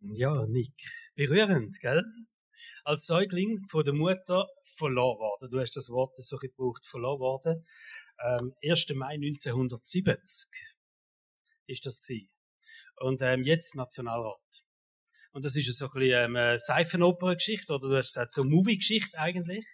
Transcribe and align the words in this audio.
Ja, 0.00 0.46
Nick. 0.46 0.74
Berührend, 1.16 1.80
gell? 1.80 2.04
Als 2.84 3.06
Säugling 3.06 3.66
von 3.68 3.84
der 3.84 3.94
Mutter 3.94 4.46
verloren 4.64 5.18
worden. 5.18 5.50
Du 5.50 5.58
hast 5.58 5.76
das 5.76 5.88
Wort 5.88 6.14
so 6.16 6.36
gebraucht, 6.36 6.86
verloren 6.86 7.18
worden. 7.18 7.66
Ähm, 8.24 8.54
1. 8.62 8.86
Mai 8.94 9.14
1970 9.14 10.48
ist 11.66 11.84
das 11.84 12.00
gewesen. 12.00 12.30
Und 13.00 13.22
ähm, 13.22 13.42
jetzt 13.42 13.74
Nationalrat. 13.74 14.40
Und 15.32 15.44
das 15.44 15.56
ist 15.56 15.72
so 15.76 15.86
ein 15.86 15.90
bisschen 15.92 16.24
ähm, 16.24 16.36
eine 16.36 16.58
Seifenoper-Geschichte, 16.60 17.74
oder 17.74 17.88
du 17.88 17.96
hast 17.96 18.08
gesagt, 18.08 18.32
so 18.32 18.44
Movie-Geschichte 18.44 19.18
eigentlich. 19.18 19.66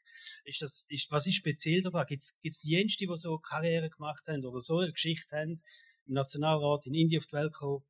Ist 0.45 0.63
das, 0.63 0.87
ist, 0.89 1.11
was 1.11 1.27
ist 1.27 1.37
speziell 1.37 1.83
daran? 1.83 2.07
Gibt 2.07 2.23
es 2.23 2.63
jenste, 2.65 3.07
die 3.07 3.17
so 3.17 3.39
Karriere 3.39 3.91
gemacht 3.91 4.27
haben 4.27 4.45
oder 4.45 4.61
so 4.61 4.79
eine 4.79 4.93
Geschichte 4.93 5.37
haben, 5.37 5.63
im 6.07 6.15
Nationalrat 6.15 6.87
in 6.87 6.95
Indien 6.95 7.21
auf 7.21 7.27
die 7.27 7.37
Welt 7.37 7.53
gekommen, 7.53 7.85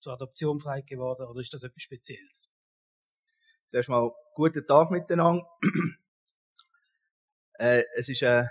zur 0.00 0.12
Adoption 0.12 0.58
frei 0.58 0.82
geworden, 0.82 1.26
oder 1.26 1.40
ist 1.40 1.52
das 1.52 1.64
etwas 1.64 1.82
Spezielles? 1.82 2.50
Zuerst 3.68 3.88
mal 3.88 4.10
guten 4.34 4.66
Tag 4.66 4.90
miteinander. 4.90 5.44
äh, 7.54 7.82
es 7.96 8.08
ist 8.08 8.22
eine 8.22 8.50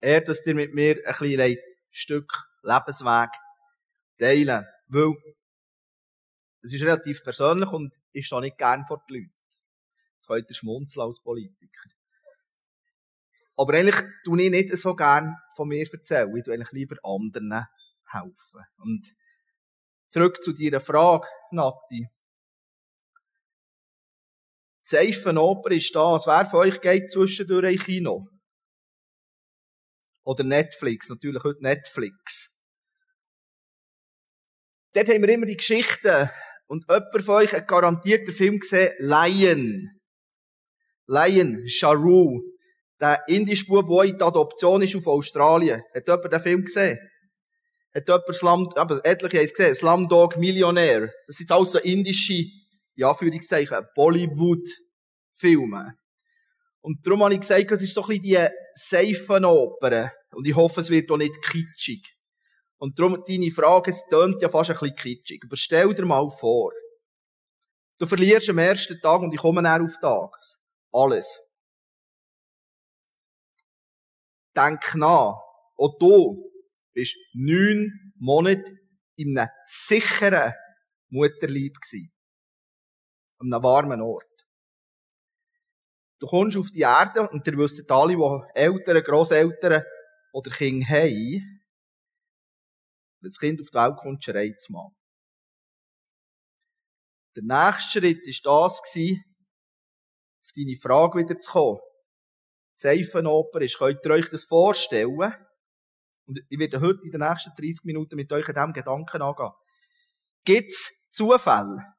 Ehre, 0.00 0.24
dass 0.24 0.46
ihr 0.46 0.54
mit 0.54 0.74
mir 0.74 0.96
ein 1.06 1.14
kleines 1.14 1.58
Stück 1.90 2.32
Lebensweg 2.62 3.30
teilen. 4.18 4.66
Weil 4.86 5.14
es 6.62 6.72
ist 6.72 6.82
relativ 6.82 7.22
persönlich 7.22 7.70
und 7.70 7.94
ich 8.12 8.26
stehe 8.26 8.40
nicht 8.40 8.58
gern 8.58 8.84
vor 8.84 9.02
die 9.08 9.18
Leute. 9.18 9.32
Das 10.18 10.26
könnt 10.26 10.50
ihr 10.50 10.54
schmunzeln 10.54 11.06
als 11.06 11.20
Politiker. 11.20 11.90
Aber 13.56 13.74
eigentlich 13.74 14.00
tue 14.24 14.42
ich 14.42 14.50
nicht 14.50 14.76
so 14.76 14.94
gern 14.94 15.36
von 15.54 15.68
mir 15.68 15.86
erzählen. 15.90 16.34
Ich 16.36 16.44
tue 16.44 16.54
eigentlich 16.54 16.72
lieber 16.72 16.96
anderen 17.02 17.66
helfen. 18.06 18.64
Und 18.78 19.14
zurück 20.10 20.42
zu 20.42 20.52
deiner 20.52 20.80
Frage, 20.80 21.26
Nati. 21.50 22.08
Die 24.82 24.96
Seifenoper 24.96 25.70
ist 25.70 25.94
da. 25.94 26.12
Was 26.12 26.26
wer 26.26 26.46
von 26.46 26.60
euch 26.60 26.80
geht 26.80 27.10
zwischendurch 27.10 27.66
ein 27.66 27.78
Kino? 27.78 28.26
Oder 30.24 30.44
Netflix, 30.44 31.08
natürlich 31.08 31.42
heute 31.42 31.62
Netflix. 31.62 32.50
Dort 34.94 35.08
haben 35.08 35.22
wir 35.22 35.28
immer 35.28 35.46
die 35.46 35.56
Geschichten. 35.56 36.30
Und 36.66 36.84
jemand 36.88 37.24
von 37.24 37.34
euch 37.36 37.52
hat 37.52 37.66
garantiert 37.66 38.26
den 38.26 38.34
Film 38.34 38.58
gesehen, 38.58 38.92
Lion. 38.98 39.88
Lion, 41.06 41.66
Sharu. 41.66 42.42
Der 43.00 43.22
indische 43.28 43.66
Bub, 43.66 43.88
der 43.88 44.10
in 44.10 44.18
die 44.18 44.24
Adoption 44.24 44.82
ist 44.82 44.96
auf 44.96 45.06
Australien. 45.06 45.82
Hat 45.94 46.06
jemand 46.06 46.32
den 46.32 46.40
Film 46.40 46.64
gesehen? 46.64 46.98
Hat 47.94 48.06
jemand 48.06 48.34
Slum, 48.34 48.70
aber 48.76 49.00
etliche 49.04 49.38
haben 49.38 49.44
es 49.44 49.54
gesehen, 49.54 49.74
Slumdog 49.74 50.36
Millionär. 50.36 51.10
Das 51.26 51.36
sind 51.36 51.50
alles 51.50 51.72
so 51.72 51.78
indische, 51.78 52.44
ja, 52.94 53.14
Führungszeichen, 53.14 53.78
Bollywood-Filme. 53.94 55.94
Und 56.80 57.06
darum 57.06 57.24
habe 57.24 57.34
ich 57.34 57.40
gesagt, 57.40 57.70
es 57.72 57.82
ist 57.82 57.94
so 57.94 58.02
ein 58.02 58.08
bisschen 58.08 58.22
die 58.22 58.48
Seifenoper. 58.74 60.12
Und 60.32 60.46
ich 60.46 60.54
hoffe, 60.54 60.80
es 60.80 60.90
wird 60.90 61.10
auch 61.10 61.16
nicht 61.16 61.42
kitschig. 61.42 62.06
Und 62.78 62.98
darum 62.98 63.22
deine 63.26 63.50
Frage, 63.50 63.90
es 63.90 64.04
tönt 64.08 64.40
ja 64.40 64.48
fast 64.48 64.70
ein 64.70 64.78
bisschen 64.78 64.96
kitschig. 64.96 65.42
Aber 65.44 65.56
stell 65.56 65.92
dir 65.94 66.04
mal 66.04 66.28
vor, 66.30 66.72
du 67.98 68.06
verlierst 68.06 68.48
am 68.50 68.58
ersten 68.58 69.00
Tag 69.00 69.20
und 69.20 69.34
ich 69.34 69.40
komme 69.40 69.62
näher 69.62 69.82
auf 69.82 69.96
Tag. 70.00 70.30
Alles. 70.92 71.40
Denk 74.54 74.94
nach. 74.94 75.40
Auch 75.76 75.98
du 75.98 76.48
bist 76.98 77.16
neun 77.32 78.12
Monate 78.16 78.76
in 79.14 79.38
einem 79.38 79.50
sicheren 79.66 80.52
Mutterlieb 81.10 81.80
gewesen. 81.80 82.12
An 83.38 83.52
einem 83.52 83.62
warmen 83.62 84.02
Ort. 84.02 84.24
Du 86.18 86.26
kommst 86.26 86.56
auf 86.56 86.72
die 86.72 86.80
Erde 86.80 87.28
und 87.28 87.46
ihr 87.46 87.56
wisst 87.56 87.88
alle, 87.88 88.16
die 88.16 88.58
Eltern, 88.58 89.04
Grosseltern 89.04 89.84
oder 90.32 90.50
Kinder 90.50 90.88
haben, 90.88 91.62
wenn 93.20 93.30
das 93.30 93.38
Kind 93.38 93.60
auf 93.60 93.68
die 93.68 93.74
Welt 93.74 93.96
kommt, 93.98 94.24
schreit 94.24 94.56
es 94.56 94.68
mal. 94.68 94.90
Der 97.36 97.44
nächste 97.44 98.00
Schritt 98.00 98.26
war 98.26 98.68
das, 98.68 98.80
auf 98.80 100.50
deine 100.56 100.76
Frage 100.76 101.18
wieder 101.20 101.38
zu 101.38 101.52
kommen. 101.52 101.80
Die 102.74 102.80
Seifenoper 102.80 103.60
ist, 103.60 103.78
könnt 103.78 104.04
ihr 104.04 104.10
euch 104.10 104.28
das 104.30 104.44
vorstellen? 104.44 105.32
Und 106.28 106.40
ich 106.50 106.58
werde 106.58 106.82
heute 106.82 107.00
in 107.04 107.10
den 107.10 107.22
nächsten 107.22 107.50
30 107.56 107.84
Minuten 107.84 108.16
mit 108.16 108.30
euch 108.30 108.46
an 108.48 108.54
diesem 108.54 108.72
Gedanken 108.74 109.22
angehen. 109.22 109.50
Gibt 110.44 110.70
es 110.70 110.92
Zufälle? 111.10 111.94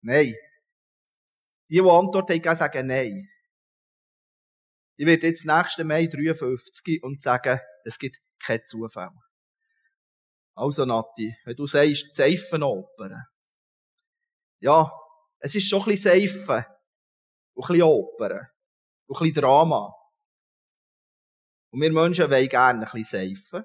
Nein. 0.00 0.34
Die, 1.70 1.74
die 1.74 1.80
Antwort 1.80 2.30
haben, 2.30 2.56
sagen 2.56 2.86
nein. 2.88 3.28
Ich 4.96 5.06
werde 5.06 5.28
jetzt 5.28 5.46
nächsten 5.46 5.86
Mai 5.86 6.08
53 6.08 7.00
und 7.04 7.22
sagen, 7.22 7.60
es 7.84 7.96
gibt 7.96 8.18
kein 8.40 8.64
Zufall. 8.66 9.12
Also, 10.56 10.84
Nati, 10.84 11.36
wenn 11.44 11.54
du 11.54 11.68
sagst, 11.68 12.12
Seifenoper. 12.12 13.28
Ja, 14.58 14.90
es 15.38 15.54
ist 15.54 15.68
schon 15.68 15.82
ein 15.82 15.90
bisschen 15.90 16.26
Seifen. 16.26 16.64
Und 17.54 17.64
ein 17.64 17.68
bisschen 17.68 17.82
Oper. 17.82 18.50
Und 19.06 19.16
ein 19.16 19.20
bisschen 19.20 19.34
Drama. 19.34 19.94
Und 21.70 21.80
wir 21.80 21.92
Menschen 21.92 22.30
wollen 22.30 22.48
gerne 22.48 22.86
ein 22.86 22.92
bisschen 22.92 23.36
Seifen. 23.36 23.64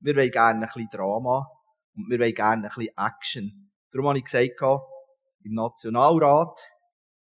Wir 0.00 0.16
wollen 0.16 0.30
gerne 0.30 0.60
ein 0.60 0.66
bisschen 0.66 0.88
Drama. 0.90 1.46
Und 1.94 2.10
wir 2.10 2.18
wollen 2.18 2.34
gerne 2.34 2.64
ein 2.64 2.74
bisschen 2.74 2.96
Action. 2.96 3.72
Darum 3.92 4.08
habe 4.08 4.18
ich 4.18 4.24
gesagt, 4.24 4.60
im 5.44 5.54
Nationalrat, 5.54 6.58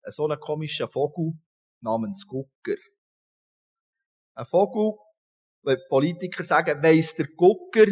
so 0.08 0.26
einen 0.26 0.40
komischen 0.40 0.88
Vogel 0.88 1.34
namens 1.82 2.26
Gucker. 2.28 2.78
Ein 4.34 4.46
Vogel, 4.46 4.98
wenn 5.64 5.80
Politiker 5.90 6.44
sagen, 6.44 6.82
weiss 6.84 7.16
der 7.16 7.28
Gucker, 7.36 7.88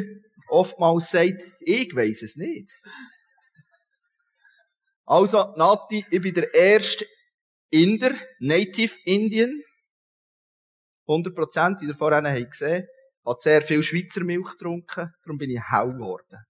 oftmals 0.49 1.11
sagt, 1.11 1.43
ich 1.59 1.95
weiss 1.95 2.21
es 2.23 2.35
nicht. 2.35 2.71
Also, 5.05 5.53
Nati, 5.55 6.05
ich 6.09 6.21
bin 6.21 6.33
der 6.33 6.53
erste 6.53 7.05
Inder, 7.69 8.11
Native 8.39 8.97
Indian. 9.05 9.61
100 11.07 11.35
Prozent, 11.35 11.81
wie 11.81 11.87
ihr 11.87 11.95
vorhin 11.95 12.27
habt 12.27 12.51
gesehen, 12.51 12.87
hat 13.25 13.41
sehr 13.41 13.61
viel 13.61 13.83
Schweizer 13.83 14.23
Milch 14.23 14.51
getrunken, 14.51 15.13
darum 15.23 15.37
bin 15.37 15.49
ich 15.49 15.61
hell 15.61 15.93
geworden. 15.93 16.45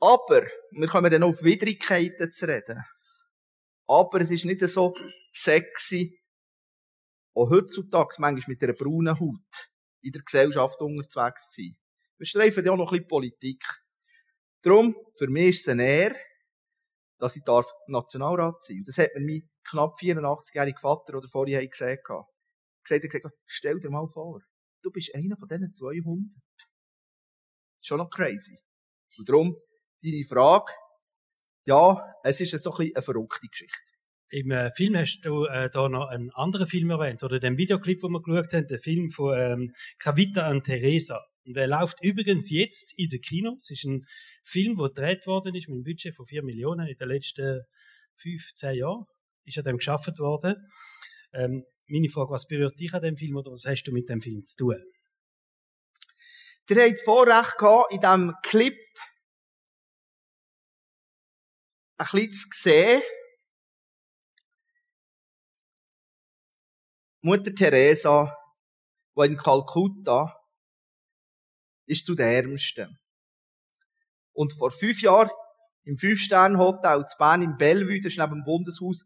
Aber, 0.00 0.46
wir 0.70 0.88
kommen 0.88 1.10
dann 1.10 1.22
auf 1.22 1.42
Widrigkeiten 1.42 2.32
zu 2.32 2.48
reden. 2.48 2.82
Aber 3.86 4.20
es 4.20 4.30
ist 4.30 4.46
nicht 4.46 4.60
so 4.60 4.94
sexy, 5.32 6.18
auch 7.34 7.50
heutzutage 7.50 8.16
manchmal 8.18 8.54
mit 8.54 8.62
einer 8.62 8.72
braunen 8.72 9.18
Haut 9.18 9.68
in 10.02 10.12
der 10.12 10.22
Gesellschaft 10.22 10.80
unterwegs 10.80 11.50
zu 11.50 11.62
sein. 11.62 11.76
Wir 12.16 12.26
streifen 12.26 12.64
ja 12.64 12.72
auch 12.72 12.76
noch 12.76 12.92
ein 12.92 12.98
bisschen 12.98 13.08
Politik. 13.08 13.62
Darum, 14.62 14.96
für 15.16 15.28
mich 15.28 15.50
ist 15.50 15.60
es 15.60 15.68
eine 15.68 15.86
Ehre, 15.86 16.16
dass 17.20 17.36
ich 17.36 17.44
darf 17.44 17.70
Nationalrat 17.86 18.62
sein 18.64 18.78
darf. 18.78 18.86
Das 18.86 18.98
hat 18.98 19.14
mir 19.16 19.26
mein 19.26 19.50
knapp 19.68 19.96
84-jähriger 19.98 20.80
Vater 20.80 21.18
oder 21.18 21.28
vorher 21.28 21.66
gesehen. 21.66 21.98
Gesagt, 22.02 23.04
er 23.04 23.08
gesagt, 23.08 23.34
stell 23.46 23.78
dir 23.78 23.90
mal 23.90 24.08
vor, 24.08 24.40
du 24.82 24.90
bist 24.90 25.14
einer 25.14 25.36
von 25.36 25.48
diesen 25.48 25.72
200. 25.72 26.32
Schon 27.82 27.98
noch 27.98 28.10
crazy. 28.10 28.58
Und 29.18 29.28
darum, 29.28 29.56
deine 30.02 30.24
Frage, 30.24 30.72
ja, 31.66 32.14
es 32.24 32.40
ist 32.40 32.50
so 32.62 32.70
ein 32.72 32.76
bisschen 32.76 32.96
eine 32.96 33.02
verrückte 33.02 33.46
Geschichte. 33.46 33.78
Im 34.30 34.50
äh, 34.52 34.70
Film 34.72 34.96
hast 34.96 35.22
du 35.22 35.44
äh, 35.46 35.68
da 35.70 35.88
noch 35.88 36.06
einen 36.06 36.30
anderen 36.30 36.68
Film 36.68 36.90
erwähnt, 36.90 37.22
oder 37.24 37.40
den 37.40 37.56
Videoclip, 37.56 38.00
den 38.00 38.12
wir 38.12 38.22
geschaut 38.22 38.52
haben, 38.52 38.68
der 38.68 38.78
Film 38.78 39.10
von 39.10 39.36
ähm, 39.36 39.74
Kavita 39.98 40.50
und 40.50 40.64
Teresa. 40.64 41.20
Und 41.46 41.54
der 41.54 41.66
läuft 41.66 42.02
übrigens 42.02 42.50
jetzt 42.50 42.92
in 42.96 43.08
den 43.08 43.20
Kinos. 43.20 43.70
Es 43.70 43.78
ist 43.78 43.84
ein 43.84 44.06
Film, 44.44 44.76
der 44.76 44.88
gedreht 44.88 45.26
worden 45.26 45.54
ist 45.54 45.68
mit 45.68 45.76
einem 45.76 45.84
Budget 45.84 46.14
von 46.14 46.26
4 46.26 46.42
Millionen 46.42 46.86
in 46.86 46.96
den 46.96 47.08
letzten 47.08 47.62
15 48.16 48.74
Jahren. 48.74 49.04
Ist 49.44 49.58
an 49.58 49.64
dem 49.64 49.78
geschaffen 49.78 50.16
worden. 50.18 50.56
Ähm, 51.32 51.64
meine 51.88 52.08
Frage, 52.08 52.30
was 52.30 52.46
berührt 52.46 52.78
dich 52.78 52.92
an 52.94 53.02
dem 53.02 53.16
Film 53.16 53.36
oder 53.36 53.50
was 53.50 53.64
hast 53.64 53.84
du 53.84 53.92
mit 53.92 54.08
dem 54.08 54.20
Film 54.20 54.44
zu 54.44 54.56
tun? 54.56 54.82
Ihr 56.68 56.82
habt 56.82 56.92
das 56.92 57.02
Vorrecht 57.02 57.58
gehabt, 57.58 57.92
in 57.92 58.00
diesem 58.00 58.34
Clip 58.42 58.78
ein 61.96 62.06
bisschen 62.12 62.32
zu 62.32 62.48
sehen, 62.52 63.02
Mutter 67.22 67.54
Teresa, 67.54 68.34
die 69.16 69.26
in 69.26 69.36
Kalkutta 69.36 70.39
ist 71.90 72.06
zu 72.06 72.14
den 72.14 72.26
Ärmsten. 72.26 72.98
Und 74.32 74.52
vor 74.52 74.70
fünf 74.70 75.02
Jahren 75.02 75.30
im 75.84 75.96
Fünf-Sterne-Hotel 75.96 77.04
zu 77.06 77.16
Bern 77.18 77.42
im 77.42 77.56
Bellevue, 77.56 78.00
das 78.00 78.12
ist 78.12 78.18
neben 78.18 78.34
dem 78.34 78.44
Bundeshaus, 78.44 79.04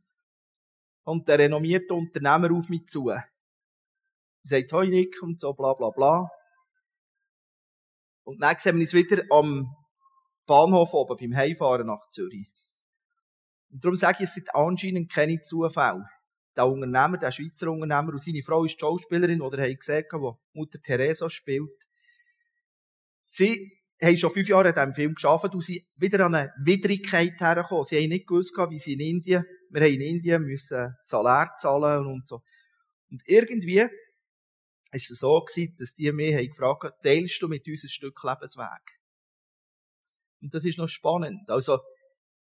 kommt 1.05 1.29
der 1.29 1.39
renommierte 1.39 1.95
Unternehmer 1.95 2.53
auf 2.53 2.69
mich 2.69 2.87
zu. 2.87 3.05
Und 3.05 3.23
sagt, 4.45 4.73
hoi 4.73 4.89
Nick 4.89 5.23
und 5.23 5.41
so, 5.41 5.55
bla, 5.55 5.73
bla, 5.75 5.91
bla. 5.91 6.29
Und 8.25 8.41
dann 8.43 8.59
sehen 8.59 8.77
wir 8.77 8.83
uns 8.83 8.93
wieder 8.93 9.23
am 9.31 9.75
Bahnhof 10.47 10.93
oben, 10.93 11.17
beim 11.17 11.37
Heimfahren 11.37 11.87
nach 11.87 12.09
Zürich. 12.11 12.49
Und 13.71 13.85
darum 13.85 13.97
sage 13.97 14.19
ich, 14.21 14.29
es 14.29 14.35
sind 14.35 14.55
anscheinend 14.55 15.11
keine 15.13 15.41
Zufälle. 15.43 16.05
Der 16.57 16.67
Unternehmer, 16.67 17.19
der 17.19 17.33
Schweizer 17.33 17.71
Unternehmer 17.71 18.13
und 18.13 18.23
seine 18.23 18.43
Frau 18.43 18.65
ist 18.65 18.75
die 18.75 18.81
Schauspielerin, 18.81 19.39
die 19.41 19.57
ihr 19.59 19.77
gesehen 19.77 20.05
habt, 20.11 20.39
die 20.55 20.59
Mutter 20.59 20.81
Teresa 20.81 21.29
spielt. 21.29 21.71
Sie 23.37 23.81
haben 24.01 24.17
schon 24.17 24.31
fünf 24.31 24.49
Jahre 24.49 24.69
an 24.69 24.75
diesem 24.75 24.95
Film 24.95 25.15
gearbeitet 25.15 25.57
und 25.57 25.65
sind 25.65 25.85
wieder 25.97 26.25
an 26.25 26.37
eine 26.37 26.53
Widrigkeit 26.65 27.41
hergekommen. 27.41 27.83
Sie 27.83 28.01
haben 28.01 28.09
nicht 28.09 28.29
gewusst, 28.29 28.55
wie 28.57 28.79
sie 28.79 28.93
in 28.93 29.01
Indien, 29.01 29.45
wir 29.71 29.83
haben 29.83 29.93
in 29.93 30.01
Indien 30.03 30.43
müssen 30.45 30.95
Salär 31.03 31.51
zahlen 31.59 32.07
und 32.07 32.29
so. 32.29 32.43
Und 33.11 33.23
irgendwie 33.27 33.89
ist 34.93 35.11
es 35.11 35.19
so 35.19 35.41
gewesen, 35.41 35.75
dass 35.81 35.95
die 35.95 36.13
mich 36.13 36.33
haben 36.33 36.47
gefragt 36.47 36.85
haben, 36.85 36.95
teilst 37.03 37.43
du 37.43 37.49
mit 37.49 37.67
uns 37.67 37.83
ein 37.83 37.89
Stück 37.89 38.23
Lebensweg? 38.23 39.01
Und 40.41 40.55
das 40.55 40.65
ist 40.65 40.79
noch 40.79 40.89
spannend. 40.89 41.51
Also, 41.51 41.81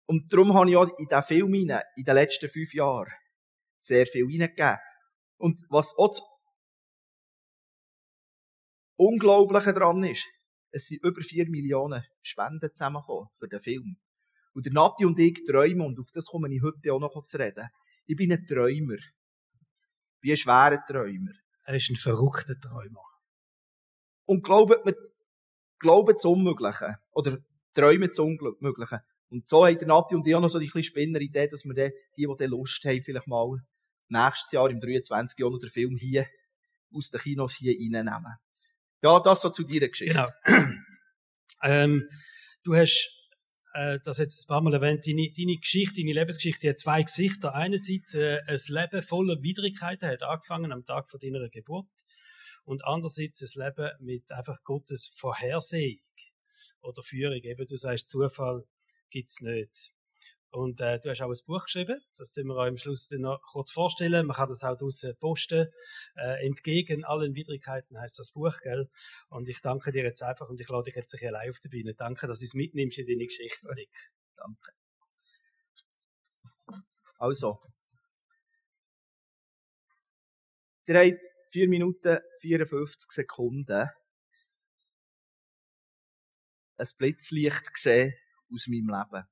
und 0.07 0.33
darum 0.33 0.55
habe 0.55 0.71
ich 0.71 0.77
auch 0.77 0.89
in 0.99 1.09
diesen 1.09 1.23
Film 1.25 1.53
in 1.53 1.67
den 1.69 2.15
letzten 2.15 2.49
fünf 2.49 2.73
Jahren 2.73 3.13
sehr 3.81 4.07
viel 4.07 4.27
hineingegeben. 4.27 4.79
Und 5.37 5.61
was 5.69 5.93
auch 5.99 6.09
das 6.09 6.23
Unglaubliche 8.97 9.75
daran 9.75 10.05
ist, 10.05 10.25
es 10.73 10.87
sind 10.87 11.03
über 11.05 11.21
vier 11.23 11.49
Millionen 11.49 12.05
Spenden 12.23 12.71
zusammengekommen 12.73 13.29
für 13.35 13.49
den 13.49 13.61
Film. 13.61 13.97
Und 14.53 14.67
der 14.67 14.73
Nati 14.73 15.05
und 15.05 15.19
ich 15.19 15.45
träumen, 15.45 15.87
und 15.87 15.99
auf 15.99 16.11
das 16.13 16.27
komme 16.27 16.53
ich 16.53 16.63
heute 16.63 16.93
auch 16.93 17.01
noch 17.01 17.25
zu 17.25 17.39
reden. 17.39 17.69
Ich 18.07 18.17
bin 18.17 18.33
ein 18.33 18.47
Träumer. 18.47 18.95
Ich 18.95 20.21
bin 20.21 20.33
ein 20.33 20.37
schwerer 20.37 20.85
Träumer. 20.87 21.33
Er 21.65 21.75
ist 21.75 21.91
ein 21.91 21.97
verrückter 21.97 22.59
Träumer. 22.59 23.03
Und 24.27 24.43
glaubt 24.43 24.85
mir, 24.85 24.97
glaubt 25.79 26.17
das 26.17 26.25
Unmögliche. 26.25 26.99
Oder 27.13 27.39
träumen 27.75 28.09
das 28.09 28.19
Unmögliche. 28.19 29.03
Und 29.29 29.47
so 29.47 29.65
haben 29.65 29.79
der 29.79 29.87
Nati 29.87 30.17
und 30.17 30.27
ich 30.27 30.35
auch 30.35 30.41
noch 30.41 30.49
so 30.49 30.59
die 30.59 30.69
kleine 30.69 30.85
Spinneridee, 30.85 31.47
dass 31.47 31.65
wir 31.65 31.75
dann, 31.75 31.93
die, 32.17 32.27
die 32.27 32.37
dann 32.37 32.51
Lust 32.51 32.85
haben, 32.85 33.01
vielleicht 33.01 33.29
mal 33.29 33.59
nächstes 34.09 34.51
Jahr 34.51 34.69
im 34.69 34.81
23. 34.81 35.39
Jahr 35.39 35.51
noch 35.51 35.61
den 35.61 35.71
Film 35.71 35.97
hier 35.97 36.27
aus 36.93 37.11
den 37.11 37.21
Kinos 37.21 37.55
hier 37.55 37.73
reinnehmen. 37.73 38.35
Ja, 39.03 39.21
das 39.21 39.43
so 39.43 39.51
zu 39.51 39.65
deiner 39.65 39.89
Geschichte. 39.89 40.15
Genau. 40.15 40.29
ähm, 41.63 42.09
du 42.65 42.75
hast 42.75 43.11
äh, 43.75 43.99
das 44.05 44.19
jetzt 44.19 44.45
ein 44.45 44.49
paar 44.49 44.61
Mal 44.61 44.75
erwähnt, 44.75 45.07
deine, 45.07 45.31
deine 45.37 45.57
Geschichte, 45.57 46.01
deine 46.01 46.13
Lebensgeschichte 46.13 46.69
hat 46.69 46.79
zwei 46.79 47.03
Gesichter. 47.03 47.55
Einerseits 47.55 48.15
äh, 48.15 48.41
ein 48.47 48.59
Leben 48.69 49.03
voller 49.03 49.41
Widrigkeiten 49.43 50.09
hat 50.09 50.23
angefangen 50.23 50.73
am 50.73 50.85
Tag 50.85 51.09
von 51.09 51.21
deiner 51.21 51.49
Geburt 51.49 51.89
und 52.65 52.85
andererseits 52.85 53.43
ein 53.43 53.65
Leben 53.65 53.91
mit 54.01 54.31
einfach 54.33 54.59
Gottes 54.65 55.13
Vorhersehung 55.17 56.01
oder 56.83 57.03
Führung. 57.03 57.41
Eben, 57.43 57.67
du 57.67 57.77
sagst, 57.77 58.11
Zufall 58.11 58.65
gibt's 59.11 59.41
nicht. 59.41 59.93
Und 60.51 60.81
äh, 60.81 60.99
du 60.99 61.11
hast 61.11 61.21
auch 61.23 61.29
ein 61.29 61.47
Buch 61.47 61.65
geschrieben, 61.65 62.01
das 62.17 62.35
wir 62.35 62.45
euch 62.57 62.69
am 62.69 62.77
Schluss 62.77 63.07
dann 63.07 63.21
noch 63.21 63.41
kurz 63.41 63.71
vorstellen. 63.71 64.27
Man 64.27 64.37
kann 64.37 64.49
das 64.49 64.65
auch 64.65 64.77
draussen 64.77 65.17
posten. 65.17 65.69
Äh, 66.17 66.45
Entgegen 66.45 67.05
allen 67.05 67.37
Widrigkeiten 67.37 67.99
heißt 67.99 68.19
das 68.19 68.33
Buch, 68.33 68.59
gell? 68.63 68.91
Und 69.29 69.49
ich 69.49 69.61
danke 69.61 69.93
dir 69.93 70.03
jetzt 70.03 70.23
einfach 70.23 70.49
und 70.49 70.61
ich 70.61 70.69
lade 70.69 70.85
dich 70.85 70.97
jetzt 70.97 71.15
ein 71.15 71.29
allein 71.29 71.51
auf 71.51 71.61
die 71.61 71.69
Bühne. 71.69 71.95
Danke, 71.95 72.27
dass 72.27 72.41
du 72.41 72.47
es 72.47 72.55
mitnimmst 72.55 72.99
in 72.99 73.07
deine 73.07 73.27
Geschichte, 73.27 73.67
Nick. 73.75 73.91
Danke. 74.37 74.73
Also. 77.19 77.61
Ihr 80.87 80.99
habt 80.99 81.21
4 81.51 81.69
Minuten 81.69 82.19
54 82.41 83.13
Sekunden 83.13 83.89
ein 86.77 86.89
Blitzlicht 86.99 87.73
gesehen 87.73 88.15
aus 88.53 88.67
meinem 88.67 88.89
Leben. 88.89 89.29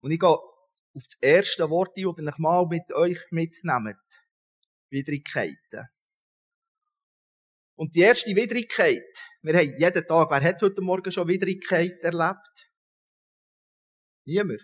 Und 0.00 0.10
ich 0.10 0.18
gehe 0.18 0.28
auf 0.28 1.04
das 1.04 1.16
erste 1.20 1.68
Wort 1.70 1.96
ein, 1.96 2.04
das 2.04 2.34
ich 2.34 2.38
mal 2.38 2.66
mit 2.66 2.92
euch 2.92 3.20
mitnehmt. 3.30 3.96
Widrigkeiten. 4.90 5.88
Und 7.76 7.94
die 7.94 8.00
erste 8.00 8.34
Widrigkeit, 8.34 9.02
wir 9.42 9.54
haben 9.54 9.74
jeden 9.78 10.06
Tag, 10.06 10.30
wer 10.30 10.42
hat 10.42 10.60
heute 10.60 10.82
Morgen 10.82 11.10
schon 11.10 11.28
Widrigkeit 11.28 11.98
erlebt? 12.02 12.70
Niemand. 14.26 14.60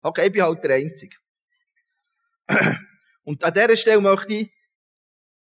Okay, 0.00 0.26
ich 0.26 0.32
bin 0.32 0.42
halt 0.42 0.64
der 0.64 0.76
Einzige. 0.76 1.16
Und 3.24 3.44
an 3.44 3.52
dieser 3.52 3.76
Stelle 3.76 4.00
möchte 4.00 4.34
ich 4.34 4.52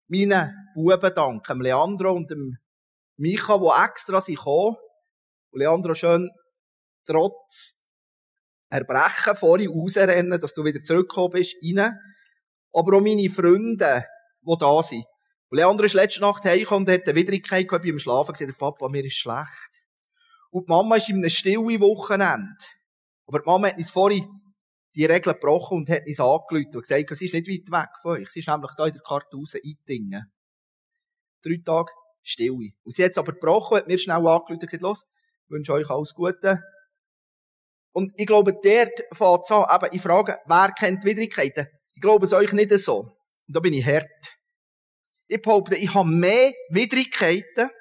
meinen 0.07 0.71
Buben 0.73 1.13
danken, 1.13 1.61
Leandro 1.61 2.13
und 2.13 2.31
dem 2.31 2.57
Micha, 3.17 3.57
die 3.57 3.83
extra 3.83 4.21
sind 4.21 4.37
gekommen. 4.37 4.77
Und 5.51 5.59
Leandro 5.59 5.93
schön 5.93 6.29
trotz 7.07 7.79
Erbrechen 8.69 9.35
vorhin 9.35 9.71
rausrennen, 9.71 10.39
dass 10.39 10.53
du 10.53 10.63
wieder 10.63 10.81
zurückgekommen 10.81 11.31
bist, 11.31 11.55
rein. 11.63 11.97
Aber 12.73 12.97
auch 12.97 13.01
meine 13.01 13.29
Freunde, 13.29 14.05
die 14.41 14.55
da 14.59 14.83
sind. 14.83 15.05
Und 15.49 15.57
Leandro 15.57 15.85
ist 15.85 15.93
letzte 15.93 16.21
Nacht 16.21 16.43
heimgekommen 16.43 16.85
und 16.85 16.93
hat 16.93 17.07
eine 17.07 17.15
Widrigkeit 17.15 17.67
gehabt 17.67 17.85
beim 17.85 17.99
Schlafen 17.99 18.33
gesagt, 18.33 18.57
Papa, 18.57 18.89
mir 18.89 19.05
ist 19.05 19.15
schlecht. 19.15 19.81
Und 20.51 20.67
die 20.67 20.71
Mama 20.71 20.97
ist 20.97 21.09
in 21.09 21.17
einem 21.17 21.29
stillen 21.29 21.79
Wochenende. 21.79 22.57
Aber 23.25 23.39
die 23.39 23.45
Mama 23.45 23.67
hat 23.67 23.77
uns 23.77 23.91
vorhin 23.91 24.25
die 24.95 25.05
Regeln 25.05 25.35
gebrochen 25.35 25.77
und 25.77 25.89
hat 25.89 26.05
uns 26.05 26.19
angelüht 26.19 26.75
und 26.75 26.81
gesagt, 26.81 27.15
sie 27.15 27.25
ist 27.25 27.33
nicht 27.33 27.47
weit 27.47 27.81
weg 27.81 27.89
von 28.01 28.11
euch. 28.17 28.29
Sie 28.29 28.39
ist 28.39 28.47
nämlich 28.47 28.71
da 28.75 28.85
in 28.85 28.93
der 28.93 29.01
Karte 29.01 29.37
raus 29.37 29.55
eingedingen. 29.55 30.31
Drei 31.43 31.61
Tage 31.63 31.91
Stille. 32.23 32.71
Und 32.83 32.93
sie 32.93 33.03
hat 33.03 33.11
es 33.11 33.17
aber 33.17 33.33
gebrochen, 33.33 33.77
hat 33.77 33.87
mir 33.87 33.97
schnell 33.97 34.27
angelüht 34.27 34.61
und 34.61 34.67
gesagt, 34.67 34.81
los, 34.81 35.05
ich 35.45 35.51
wünsche 35.51 35.71
euch 35.71 35.89
alles 35.89 36.13
Gute. 36.13 36.61
Und 37.97 38.13
ich 38.15 38.27
glaube, 38.27 38.53
dort 38.53 38.61
fängt 39.11 39.43
es 39.43 39.51
an, 39.51 39.65
eben, 39.73 39.95
ich 39.95 40.01
frage, 40.03 40.37
wer 40.45 40.71
kennt 40.77 41.03
Widrigkeiten? 41.03 41.65
Ich 41.95 41.99
glaube 41.99 42.25
es 42.25 42.33
euch 42.33 42.53
nicht 42.53 42.69
so. 42.77 42.99
Und 43.47 43.55
da 43.55 43.59
bin 43.59 43.73
ich 43.73 43.83
hart. 43.87 44.05
Ich 45.27 45.41
behaupte, 45.41 45.75
ich 45.75 45.91
habe 45.95 46.07
mehr 46.07 46.53
Widrigkeiten 46.69 47.71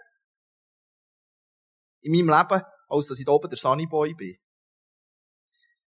in 2.01 2.13
meinem 2.13 2.35
Leben, 2.35 2.63
als 2.89 3.09
dass 3.09 3.19
ich 3.19 3.27
da 3.27 3.33
oben 3.33 3.51
der 3.51 3.59
Sunnyboy 3.59 4.15
bin. 4.15 4.39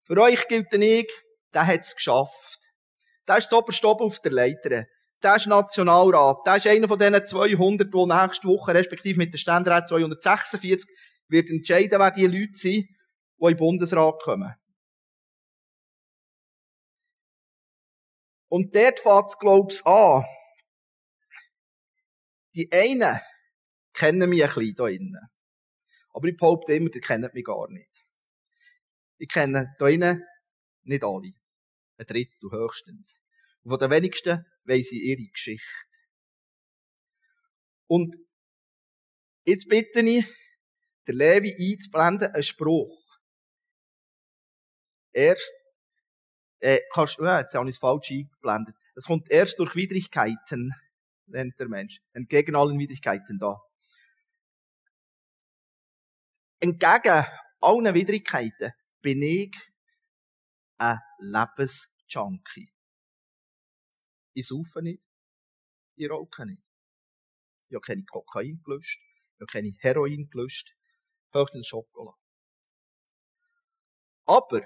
Für 0.05 0.17
euch 0.23 0.49
gilt 0.49 0.73
ich, 0.73 1.13
der 1.53 1.67
hat 1.67 1.81
es 1.81 1.95
geschafft. 1.95 2.61
Der 3.29 3.37
ist 3.37 3.53
oberst 3.53 3.85
oben 3.85 4.05
auf 4.05 4.21
der 4.21 4.33
Leiter. 4.33 4.87
Der 5.23 5.37
ist 5.37 5.49
Nationalrat. 5.49 6.39
Der 6.47 6.57
ist 6.57 6.67
einer 6.67 6.89
von 6.89 6.99
diesen 6.99 7.27
200, 7.27 7.93
die 7.93 8.07
nächste 8.07 8.49
Woche, 8.49 8.73
respektive 8.73 9.19
mit 9.19 9.35
der 9.35 9.39
Ständerat 9.39 9.87
246, 9.87 10.89
wird 11.29 11.51
entscheiden, 11.51 11.99
wer 11.99 12.11
die 12.11 12.27
Leute 12.27 12.55
sind, 12.55 12.87
die 13.45 13.53
in 13.53 13.57
den 13.57 13.59
Bundesrat 13.59 14.21
kommen. 14.23 14.55
Und 18.49 18.75
dort 18.75 19.01
fängt 19.01 19.29
es, 19.29 19.39
glaube 19.39 19.73
ich, 19.73 19.85
an. 19.85 20.25
Die 22.55 22.71
einen 22.73 23.21
kennen 23.93 24.31
mich 24.31 24.43
ein 24.43 24.49
bisschen 24.49 24.75
hier 24.77 24.89
innen. 24.89 25.29
Aber 26.11 26.29
ich 26.29 26.37
behaupte 26.37 26.75
immer, 26.75 26.91
die 26.91 27.01
kennen 27.01 27.31
mich 27.33 27.45
gar 27.45 27.69
nicht. 27.69 27.91
Ich 29.19 29.29
kenne 29.29 29.75
hier 29.79 29.89
innen 29.89 30.25
nicht 30.85 31.03
alle. 31.03 31.33
Ein 31.97 32.07
Drittel 32.07 32.51
höchstens. 32.51 33.19
Und 33.63 33.71
von 33.71 33.79
den 33.79 33.91
wenigsten 33.91 34.45
weiss 34.65 34.93
ich 34.93 35.03
ihre 35.03 35.31
Geschichte. 35.31 35.99
Und 37.87 38.17
jetzt 39.45 39.69
bitte 39.69 40.01
ich, 40.01 40.25
der 41.07 41.15
Levi 41.15 41.55
einzublenden, 41.59 42.33
einen 42.33 42.43
Spruch. 42.43 43.04
Erst, 45.15 45.55
äh, 46.59 46.81
kannst, 46.93 47.19
äh, 47.21 47.39
jetzt 47.39 47.55
habe 47.55 47.69
ich 47.69 47.77
es 47.77 47.79
falsch 47.79 48.11
eingeblendet. 48.11 48.77
Es 48.97 49.07
kommt 49.07 49.31
erst 49.31 49.59
durch 49.59 49.75
Widrigkeiten, 49.77 50.75
nennt 51.27 51.59
der 51.59 51.69
Mensch. 51.69 52.01
Entgegen 52.13 52.57
allen 52.57 52.79
Widrigkeiten 52.79 53.39
da. 53.39 53.61
Entgegen 56.61 57.25
allen 57.61 57.95
Widrigkeiten 57.95 58.73
bin 59.01 59.23
ich 59.23 59.57
ein 60.79 60.99
Lebensjunkie. 61.19 62.73
Ich 64.33 64.49
saufe 64.49 64.83
nicht. 64.83 65.03
Ich 65.95 66.11
rauche 66.11 66.45
nicht. 66.47 66.63
Ich 67.69 67.77
habe 67.77 67.83
keine 67.83 68.05
Kokain 68.05 68.61
gelöscht. 68.65 69.01
Ich 69.35 69.41
habe 69.41 69.47
keine 69.47 69.75
Heroin 69.79 70.29
gelöscht. 70.29 70.75
Höchstens 71.33 71.69
Schokolade. 71.69 72.17
Aber 74.27 74.63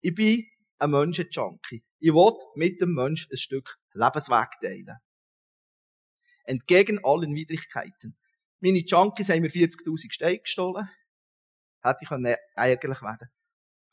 ich 0.00 0.14
bin 0.14 0.46
ein 0.78 0.90
Menschenjunkie. 0.90 1.82
Ich 1.98 2.14
will 2.14 2.32
mit 2.54 2.80
dem 2.80 2.94
Menschen 2.94 3.30
ein 3.30 3.36
Stück 3.36 3.76
Lebensweg 3.92 4.48
teilen. 4.60 4.96
Entgegen 6.44 7.04
allen 7.04 7.34
Widrigkeiten. 7.34 8.16
Meine 8.60 8.78
Junkies 8.78 9.28
haben 9.28 9.42
mir 9.42 9.50
40.000 9.50 10.12
Steine 10.12 10.38
gestohlen. 10.38 10.88
Hätte 11.82 12.04
ich 12.04 12.10
eigentlich 12.56 13.02
werden 13.02 13.28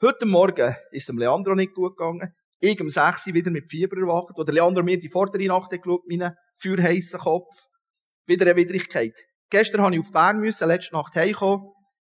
Heute 0.02 0.26
Morgen 0.26 0.76
ist 0.92 1.04
es 1.04 1.06
dem 1.08 1.18
Leandro 1.18 1.56
nicht 1.56 1.74
gut 1.74 1.98
gegangen. 1.98 2.36
Ich 2.60 2.80
um 2.80 2.90
6 2.90 3.28
Uhr 3.28 3.34
wieder 3.34 3.52
mit 3.52 3.70
Fieber 3.70 3.98
erwacht. 3.98 4.38
Oder 4.38 4.54
Leandro 4.54 4.84
mir 4.84 5.00
die 5.00 5.10
vordere 5.10 5.46
Nacht 5.46 5.72
geschaut, 5.72 6.08
meinen 6.08 6.36
feuerheissen 6.56 7.20
Kopf. 7.20 7.56
Wieder 8.26 8.46
eine 8.46 8.56
Widrigkeit. 8.56 9.18
Gestern 9.50 9.82
habe 9.82 9.96
ich 9.96 10.02
auf 10.02 10.12
Bern 10.12 10.40
müssen, 10.40 10.68
letzte 10.68 10.94
Nacht 10.94 11.16
heimkommen, 11.16 11.72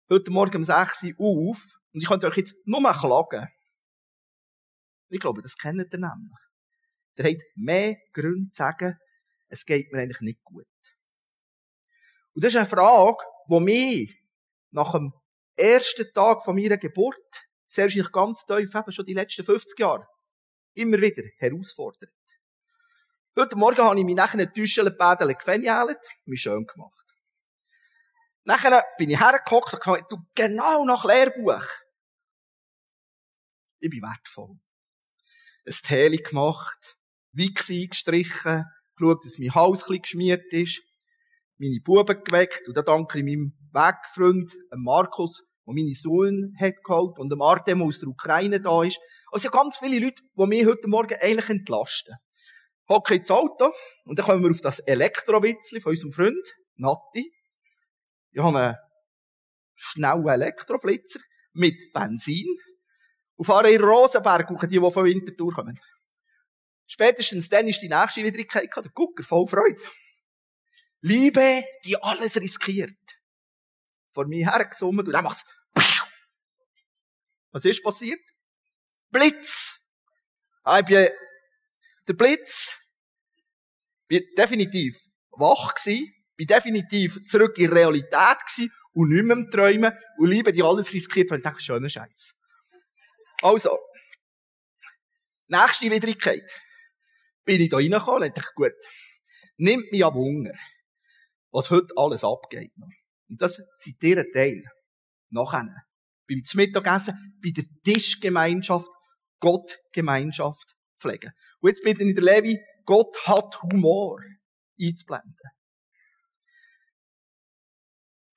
heute 0.09 0.31
Morgen 0.31 0.57
um 0.57 0.63
6 0.63 1.05
Uhr 1.17 1.49
auf, 1.49 1.61
und 1.93 2.01
ich 2.01 2.07
könnte 2.07 2.27
euch 2.27 2.37
jetzt 2.37 2.55
nur 2.65 2.81
mal 2.81 2.93
klagen. 2.93 3.47
Ich 5.09 5.19
glaube, 5.19 5.41
das 5.41 5.57
kennt 5.57 5.93
ihr 5.93 5.99
nämlich. 5.99 6.39
Der 7.17 7.31
hat 7.31 7.41
mehr 7.55 7.97
Gründe 8.13 8.49
zu 8.51 8.57
sagen, 8.57 8.97
es 9.47 9.65
geht 9.65 9.91
mir 9.91 10.01
eigentlich 10.01 10.21
nicht 10.21 10.43
gut. 10.43 10.65
Und 12.33 12.43
das 12.43 12.53
ist 12.53 12.57
eine 12.57 12.65
Frage, 12.65 13.23
die 13.49 13.59
mich 13.59 14.23
nach 14.71 14.91
dem 14.91 15.13
ersten 15.55 16.11
Tag 16.13 16.43
von 16.43 16.55
meiner 16.55 16.77
Geburt, 16.77 17.15
sehr 17.65 17.85
wahrscheinlich 17.85 18.11
ganz 18.11 18.45
tief, 18.45 18.75
eben 18.75 18.91
schon 18.91 19.05
die 19.05 19.13
letzten 19.13 19.45
50 19.45 19.79
Jahre, 19.79 20.07
immer 20.73 20.99
wieder 20.99 21.23
herausfordert. 21.37 22.11
Heute 23.37 23.57
Morgen 23.57 23.81
habe 23.83 23.99
ich 23.99 24.05
mich 24.05 24.15
nachher 24.15 24.39
ein 24.39 24.53
Täuschelpädel 24.53 25.33
gefängelt, 25.35 25.99
mich 26.25 26.41
schön 26.41 26.65
gemacht. 26.65 27.05
Nachher 28.43 28.83
bin 28.97 29.09
ich 29.09 29.19
hergehockt 29.19 29.73
und 29.73 29.81
gesagt, 29.81 30.11
du, 30.11 30.17
genau 30.35 30.85
nach 30.85 31.03
Lehrbuch. 31.03 31.65
Ich 33.79 33.89
bin 33.89 34.01
wertvoll. 34.01 34.59
Ein 35.67 35.73
Teli 35.83 36.17
gemacht, 36.17 36.97
Wichs 37.31 37.69
eingestrichen, 37.69 38.65
geschaut, 38.95 39.25
dass 39.25 39.39
mein 39.39 39.55
Haus 39.55 39.89
ein 39.89 40.01
geschmiert 40.01 40.51
ist, 40.53 40.81
meine 41.57 41.79
Buben 41.83 42.23
geweckt 42.23 42.67
und 42.67 42.75
dann 42.77 42.85
danke 42.85 43.19
ich 43.19 43.25
meinem 43.25 43.53
Wegfreund, 43.73 44.55
Markus, 44.75 45.43
der 45.65 45.73
meine 45.73 45.95
Sohn 45.95 46.55
hat 46.59 46.75
geholt 46.83 47.17
und 47.17 47.29
dem 47.29 47.41
Artem 47.41 47.81
aus 47.81 47.99
der 47.99 48.09
Ukraine 48.09 48.61
da 48.61 48.83
ist. 48.83 48.99
Also 49.31 49.49
ganz 49.49 49.79
viele 49.79 49.99
Leute, 49.99 50.21
die 50.37 50.45
mich 50.45 50.65
heute 50.65 50.87
Morgen 50.87 51.17
eigentlich 51.19 51.49
entlasten. 51.49 52.15
Hocke 52.87 53.15
ins 53.15 53.31
Auto 53.31 53.71
und 54.05 54.19
dann 54.19 54.25
kommen 54.25 54.43
wir 54.43 54.51
auf 54.51 54.61
das 54.61 54.79
Elektrowitzli 54.79 55.81
von 55.81 55.91
unserem 55.91 56.11
Freund, 56.11 56.55
Natti. 56.75 57.31
Ich 58.31 58.41
habe 58.41 58.59
einen 58.59 58.75
schnellen 59.73 60.27
Elektroflitzer 60.27 61.19
mit 61.53 61.75
Benzin 61.93 62.45
fahre 63.43 63.71
in 63.71 63.81
Rosenberg, 63.81 64.47
die, 64.47 64.67
die 64.67 64.79
von 64.79 65.05
Winterthur 65.05 65.53
kommen. 65.53 65.79
Spätestens 66.87 67.49
dann 67.49 67.67
ist 67.67 67.81
die 67.81 67.89
nächste 67.89 68.23
Widrigkeit 68.23 68.69
der 68.75 68.91
Gucker 68.91 69.23
voll 69.23 69.47
Freude. 69.47 69.81
Liebe, 71.01 71.63
die 71.83 72.01
alles 72.01 72.39
riskiert. 72.39 72.97
Vor 74.11 74.27
mir 74.27 74.51
hergesummt 74.51 75.07
und 75.07 75.11
dann 75.11 75.23
macht's 75.23 75.43
Was 77.51 77.65
ist 77.65 77.83
passiert? 77.83 78.19
Blitz! 79.11 79.79
Ah, 80.63 80.79
ich 80.79 80.85
bin, 80.85 81.07
der 82.07 82.13
Blitz, 82.13 82.75
bin 84.07 84.23
definitiv 84.37 84.99
wach 85.31 85.73
gsi, 85.75 86.13
bin 86.35 86.47
definitiv 86.47 87.23
zurück 87.25 87.57
in 87.57 87.71
Realität 87.71 88.39
gsi 88.45 88.71
und 88.93 89.09
nicht 89.09 89.23
mehr 89.23 89.37
im 89.37 89.49
Träumen 89.49 89.93
und 90.17 90.29
Liebe, 90.29 90.51
die 90.51 90.63
alles 90.63 90.91
riskiert, 90.93 91.31
weil 91.31 91.37
ich 91.37 91.43
denke, 91.43 91.61
schöner 91.61 91.89
Scheiß. 91.89 92.35
Also, 93.41 93.77
nächste 95.47 95.91
Widrigkeit 95.91 96.49
bin 97.43 97.61
ich 97.61 97.69
da 97.69 97.77
reingekommen 97.77 98.29
und 98.29 98.55
gut, 98.55 98.73
nimmt 99.57 99.91
mich 99.91 100.05
an 100.05 100.13
Wunder, 100.13 100.57
was 101.51 101.69
heute 101.69 101.93
alles 101.95 102.23
abgeht. 102.23 102.73
Und 103.29 103.41
das 103.41 103.61
sind 103.77 104.03
ihr 104.03 104.31
Teil. 104.31 104.63
Nachher. 105.29 105.67
Beim 106.27 106.41
Mittagessen, 106.53 107.39
bei 107.43 107.51
der 107.51 107.65
Tischgemeinschaft, 107.83 108.89
Gottgemeinschaft 109.39 110.75
pflegen. 110.97 111.31
Und 111.59 111.69
jetzt 111.69 111.83
bitte 111.83 112.03
ich 112.03 112.15
der 112.15 112.23
Levi, 112.23 112.59
Gott 112.85 113.15
hat 113.27 113.61
Humor 113.61 114.21
einzublenden. 114.79 115.35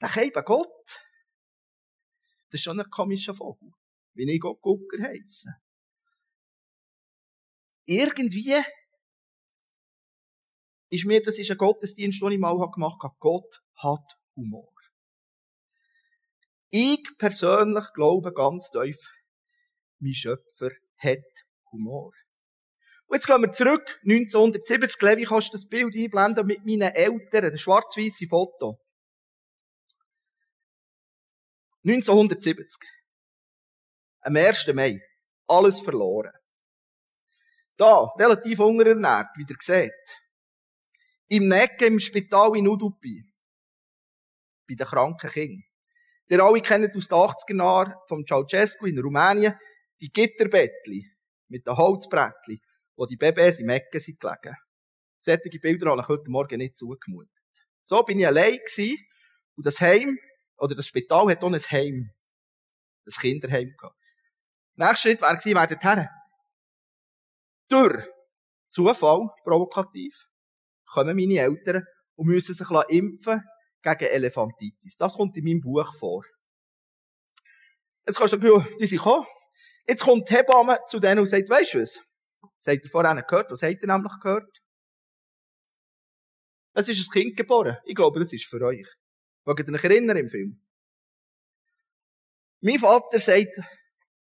Der 0.00 0.08
Keiben 0.08 0.44
Gott, 0.44 0.84
das 2.50 2.60
ist 2.60 2.62
schon 2.62 2.80
ein 2.80 2.90
komischer 2.90 3.34
Vogel, 3.34 3.70
wie 4.18 4.30
ich 4.30 4.40
Gott 4.40 4.60
Gucker 4.60 5.02
heisse. 5.02 5.54
Irgendwie 7.86 8.54
ist 10.90 11.06
mir, 11.06 11.22
das 11.22 11.38
ist 11.38 11.50
ein 11.50 11.56
Gottesdienst, 11.56 12.20
den 12.20 12.32
ich 12.32 12.38
mal 12.38 12.54
gemacht 12.70 13.02
habe. 13.02 13.14
Gott 13.18 13.62
hat 13.76 14.18
Humor. 14.36 14.72
Ich 16.70 17.02
persönlich 17.18 17.84
glaube 17.94 18.32
ganz 18.32 18.70
tief, 18.70 19.08
mein 20.00 20.14
Schöpfer 20.14 20.70
hat 20.98 21.46
Humor. 21.72 22.12
Und 23.06 23.16
jetzt 23.16 23.26
gehen 23.26 23.40
wir 23.40 23.52
zurück, 23.52 24.00
1970, 24.02 25.00
Levi, 25.00 25.24
kannst 25.24 25.48
du 25.48 25.56
das 25.56 25.66
Bild 25.66 25.94
einblenden 25.96 26.46
mit 26.46 26.66
meinen 26.66 26.92
Eltern, 26.92 27.50
das 27.50 27.60
schwarz-weiße 27.60 28.26
Foto. 28.26 28.78
1970. 31.84 32.97
Am 34.20 34.36
1. 34.36 34.66
Mai. 34.74 35.00
Alles 35.46 35.80
verloren. 35.80 36.32
Da, 37.76 38.12
relativ 38.18 38.60
unterernährt, 38.60 39.28
wie 39.36 39.46
ihr 39.48 39.56
seht 39.60 39.92
im 41.28 41.48
Necken 41.48 41.94
im 41.94 42.00
Spital 42.00 42.56
in 42.56 42.68
Udupi. 42.68 43.22
Bei 44.66 44.74
den 44.74 44.86
kranken 44.86 45.30
Kindern. 45.30 45.64
Der 46.30 46.42
alle 46.42 46.60
kennen 46.60 46.90
aus 46.94 47.08
den 47.08 47.18
80er 47.18 47.58
Jahren 47.58 47.94
vom 48.06 48.24
Ceausescu 48.26 48.86
in 48.86 48.98
Rumänien 48.98 49.54
die 50.00 50.12
Gitterbettli 50.12 51.10
mit 51.48 51.66
den 51.66 51.76
Holzbrettli, 51.76 52.60
wo 52.96 53.06
die 53.06 53.16
Babys 53.16 53.60
im 53.60 53.70
Ecken 53.70 54.00
sind 54.00 54.20
gelegen. 54.20 54.56
Solche 55.20 55.58
Bilder 55.60 55.90
habe 55.90 56.02
ich 56.02 56.08
heute 56.08 56.30
Morgen 56.30 56.58
nicht 56.58 56.76
zugemutet. 56.76 57.32
So 57.82 58.02
bin 58.02 58.20
ich 58.20 58.26
allein 58.26 58.56
gewesen 58.56 58.98
und 59.56 59.66
das 59.66 59.80
Heim, 59.80 60.18
oder 60.58 60.74
das 60.74 60.86
Spital 60.86 61.30
hat 61.30 61.42
auch 61.42 61.52
ein 61.52 61.60
Heim. 61.60 62.10
Ein 63.06 63.12
Kinderheim 63.20 63.74
gehabt. 63.78 63.97
Nächster 64.78 64.96
Schritt 64.96 65.20
wäre 65.22 65.36
gewesen, 65.36 65.56
wer 65.56 65.66
dorthin? 65.66 66.08
Durch 67.68 68.04
Zufall, 68.70 69.28
provokativ, 69.42 70.14
kommen 70.86 71.16
meine 71.16 71.40
Eltern 71.40 71.84
und 72.14 72.28
müssen 72.28 72.54
sich 72.54 72.70
impfen 72.88 73.42
gegen 73.82 74.04
Elefantitis. 74.04 74.96
Das 74.96 75.16
kommt 75.16 75.36
in 75.36 75.44
meinem 75.44 75.60
Buch 75.60 75.92
vor. 75.98 76.24
Jetzt 78.06 78.18
kannst 78.18 78.34
du 78.34 78.40
sagen, 78.40 78.76
die 78.80 78.86
sind 78.86 78.98
gekommen. 78.98 79.26
Jetzt 79.84 80.04
kommt 80.04 80.30
die 80.30 80.34
Hebamme 80.34 80.78
zu 80.86 81.00
denen 81.00 81.18
und 81.18 81.26
sagt, 81.26 81.50
weisst 81.50 81.74
du 81.74 81.82
was? 81.82 82.00
Sagt 82.60 82.84
ihr 82.84 82.90
vorher 82.90 83.20
gehört? 83.22 83.50
Was 83.50 83.62
habt 83.62 83.82
ihr 83.82 83.92
nämlich 83.92 84.12
gehört? 84.22 84.58
Es 86.74 86.88
ist 86.88 87.08
ein 87.08 87.12
Kind 87.12 87.36
geboren. 87.36 87.78
Ich 87.84 87.96
glaube, 87.96 88.20
das 88.20 88.32
ist 88.32 88.46
für 88.46 88.60
euch. 88.62 88.86
Wollt 89.44 89.58
ihr 89.58 89.74
euch 89.74 89.84
erinnern 89.84 90.18
im 90.18 90.28
Film? 90.28 90.64
Mein 92.60 92.78
Vater 92.78 93.18
sagt, 93.18 93.58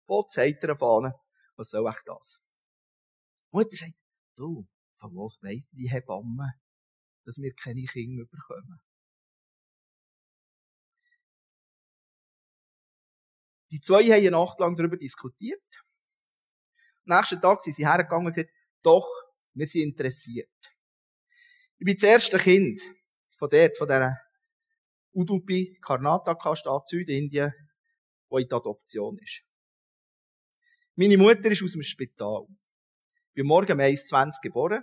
Gott 0.08 0.32
sagt 0.32 0.64
er 0.64 0.74
Fahne, 0.74 1.14
was 1.56 1.68
soll 1.68 1.86
echt 1.86 2.02
das? 2.06 2.40
Die 3.52 3.56
Mutter 3.56 3.76
sagt, 3.76 3.94
du, 4.36 4.66
von 4.96 5.14
was 5.14 5.38
weiss 5.42 5.68
die 5.70 5.90
Hebamme, 5.90 6.54
dass 7.24 7.36
wir 7.36 7.54
keine 7.54 7.84
Kinder 7.84 8.24
bekommen? 8.24 8.80
Die 13.70 13.80
zwei 13.82 14.02
haben 14.04 14.12
eine 14.12 14.30
Nacht 14.30 14.58
lang 14.60 14.76
darüber 14.76 14.96
diskutiert. 14.96 15.62
Am 17.06 17.18
nächsten 17.18 17.40
Tag 17.42 17.60
sind 17.60 17.74
sie 17.74 17.86
hergegangen 17.86 18.28
und 18.28 18.32
gesagt, 18.32 18.54
doch, 18.82 19.06
wir 19.52 19.66
sind 19.66 19.82
interessiert. 19.82 20.48
Ich 21.78 21.84
bin 21.84 21.94
das 21.94 22.02
erste 22.02 22.38
Kind 22.38 22.80
von 23.36 23.50
dort, 23.50 23.76
von 23.76 23.86
dieser 23.86 24.16
Udupi 25.12 25.78
Karnataka-Stadt 25.82 26.88
Südindien, 26.88 27.52
wo 28.30 28.38
in 28.38 28.48
der 28.48 28.56
Adoption 28.56 29.18
ist. 29.18 29.47
Meine 31.00 31.16
Mutter 31.16 31.48
ist 31.52 31.62
aus 31.62 31.74
dem 31.74 31.82
Spital 31.84 32.44
bin 33.32 33.46
morgen 33.46 33.70
um 33.70 33.78
1.20 33.78 34.42
geboren, 34.42 34.82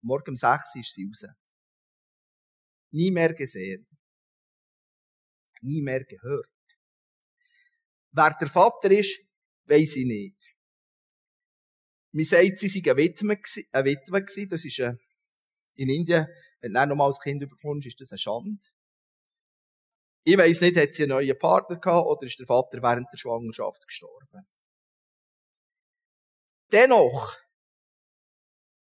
morgen 0.00 0.30
um 0.30 0.34
6 0.34 0.74
ist 0.74 0.92
sie 0.92 1.06
raus. 1.06 1.32
Nie 2.90 3.12
mehr 3.12 3.32
gesehen. 3.32 3.86
Nie 5.60 5.80
mehr 5.80 6.02
gehört. 6.04 6.50
Wer 8.10 8.36
der 8.40 8.48
Vater 8.48 8.90
ist, 8.90 9.20
weiss 9.66 9.94
ich 9.94 10.04
nicht. 10.04 10.36
Man 12.10 12.24
sagt, 12.24 12.58
sie 12.58 12.66
sei 12.66 12.80
eine 12.90 12.96
Witwe, 12.96 13.36
gewesen. 13.36 14.48
Das 14.48 14.64
ist 14.64 14.80
eine, 14.80 14.98
in 15.76 15.90
Indien, 15.90 16.26
wenn 16.60 16.74
du 16.74 16.86
nochmal 16.86 17.06
als 17.06 17.20
Kind 17.20 17.40
überkommst, 17.40 17.86
ist 17.86 18.00
das 18.00 18.10
eine 18.10 18.18
Schande. 18.18 18.66
Ich 20.24 20.36
weiss 20.36 20.60
nicht, 20.60 20.76
hat 20.76 20.92
sie 20.92 21.04
einen 21.04 21.10
neuen 21.10 21.38
Partner 21.38 21.78
gehabt 21.78 22.08
oder 22.08 22.26
ist 22.26 22.40
der 22.40 22.48
Vater 22.48 22.82
während 22.82 23.06
der 23.12 23.16
Schwangerschaft 23.16 23.86
gestorben. 23.86 24.44
Dennoch 26.72 27.36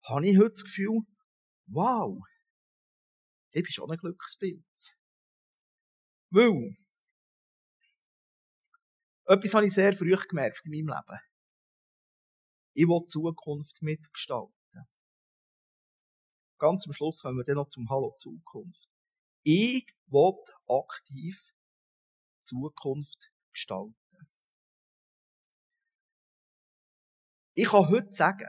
habe 0.04 0.26
ich 0.26 0.38
heute 0.38 0.52
das 0.52 0.64
Gefühl, 0.64 1.00
wow, 1.66 2.18
ich 3.50 3.62
bin 3.62 3.72
schon 3.72 3.90
ein 3.90 3.98
Glücksbild. 3.98 4.64
Weil, 6.30 6.76
etwas 9.26 9.54
habe 9.54 9.66
ich 9.66 9.74
sehr 9.74 9.92
früh 9.92 10.16
gemerkt 10.16 10.62
in 10.64 10.70
meinem 10.70 10.96
Leben. 10.96 11.20
Ich 12.72 12.88
will 12.88 13.00
die 13.00 13.10
Zukunft 13.10 13.82
mitgestalten. 13.82 14.54
Ganz 16.58 16.86
am 16.86 16.92
Schluss 16.94 17.20
kommen 17.20 17.36
wir 17.36 17.44
dann 17.44 17.56
noch 17.56 17.68
zum 17.68 17.90
Hallo 17.90 18.14
Zukunft. 18.16 18.88
Ich 19.42 19.86
will 20.06 20.32
aktiv 20.66 21.52
Zukunft 22.40 23.30
gestalten. 23.52 24.03
Ich 27.54 27.68
kann 27.68 27.88
heute 27.88 28.12
sagen, 28.12 28.48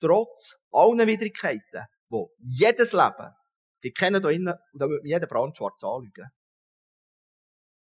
trotz 0.00 0.56
allen 0.70 1.06
Widrigkeiten, 1.06 1.86
wo 2.08 2.34
jedes 2.38 2.92
Leben, 2.92 3.34
die 3.82 3.92
kennen 3.92 4.22
da 4.22 4.30
innen, 4.30 4.54
und 4.72 4.80
da 4.80 4.88
würde 4.88 5.02
mir 5.02 5.10
jeder 5.10 5.26
Brand 5.26 5.56
schwarz 5.56 5.82
anlügen. 5.84 6.30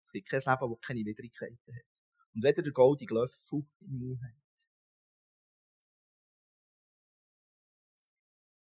Es 0.04 0.12
gibt 0.12 0.30
kein 0.30 0.40
Leben, 0.40 0.72
das 0.72 0.88
keine 0.88 1.06
Widrigkeiten 1.06 1.76
hat. 1.76 1.86
Und 2.34 2.44
weder 2.44 2.62
der 2.62 2.72
goldige 2.74 3.14
Löffel 3.14 3.66
im 3.82 3.98
Mund 4.00 4.22
hat. 4.22 4.36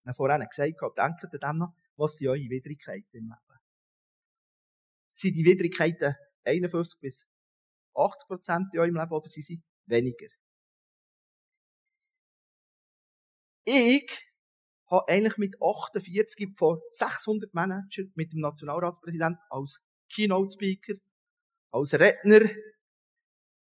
Ich 0.02 0.08
habe 0.08 0.16
vorhin 0.16 0.48
gesagt, 0.48 0.98
denkt 0.98 1.24
an 1.24 1.54
dem 1.54 1.58
noch, 1.60 1.76
was 1.96 2.18
sind 2.18 2.28
eure 2.28 2.50
Widrigkeiten 2.50 3.18
im 3.18 3.30
Leben? 3.30 3.60
Sind 5.16 5.34
die 5.36 5.46
Widrigkeiten 5.46 6.16
51 6.44 7.00
bis 7.00 7.28
80 7.96 8.28
Prozent 8.28 8.74
in 8.74 8.80
eurem 8.80 8.96
Leben 8.96 9.12
oder 9.12 9.30
sind 9.30 9.44
sie 9.44 9.64
weniger? 9.86 10.28
Ich 13.66 14.12
habe 14.90 15.08
eigentlich 15.08 15.38
mit 15.38 15.56
48 15.62 16.50
von 16.56 16.80
600 16.92 17.54
Managern 17.54 18.12
mit 18.16 18.34
dem 18.34 18.42
Nationalratspräsidenten 18.42 19.42
als 19.50 19.82
Keynote 20.10 20.54
Speaker, 20.54 20.94
als 21.72 21.94
Redner 21.94 22.42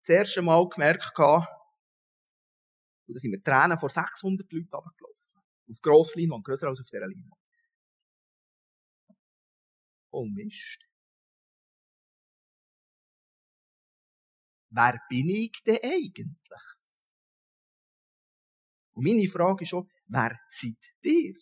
das 0.01 0.09
erste 0.09 0.41
Mal 0.41 0.67
gemerkt 0.69 1.11
da 3.13 3.19
sind 3.19 3.31
wir 3.31 3.43
Tränen 3.43 3.77
vor 3.77 3.89
600 3.89 4.51
Leuten 4.51 4.69
runtergelaufen. 4.71 5.41
Auf 5.69 5.81
Grossleinwand, 5.81 6.45
grösser 6.45 6.67
als 6.67 6.79
auf 6.79 6.85
dieser 6.87 7.01
Leinwand. 7.01 7.33
Oh 10.11 10.25
Mist. 10.25 10.88
Wer 14.71 14.99
bin 15.09 15.29
ich 15.29 15.51
denn 15.65 15.79
eigentlich? 15.83 16.27
Und 18.93 19.05
meine 19.05 19.27
Frage 19.27 19.63
ist 19.63 19.69
schon, 19.69 19.89
wer 20.07 20.37
seid 20.51 20.77
ihr? 21.03 21.33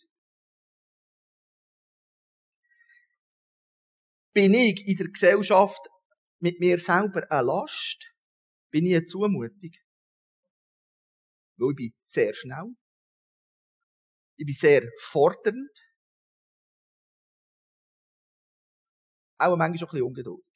Bin 4.32 4.54
ich 4.54 4.86
in 4.86 4.96
der 4.96 5.08
Gesellschaft 5.08 5.80
mit 6.40 6.60
mir 6.60 6.78
selber 6.78 7.28
eine 7.30 7.46
Last? 7.46 8.06
Bin 8.70 8.86
ich 8.86 8.94
eine 8.94 9.04
Zumutung? 9.04 9.72
Weil 11.56 11.70
ich 11.70 11.76
bin 11.76 11.92
sehr 12.06 12.32
schnell. 12.34 12.74
Ich 14.36 14.46
bin 14.46 14.54
sehr 14.54 14.88
fordernd. 15.00 15.70
Auch 19.38 19.56
manchmal 19.56 19.68
ein 19.68 19.72
bisschen 19.72 20.02
ungeduldig. 20.02 20.47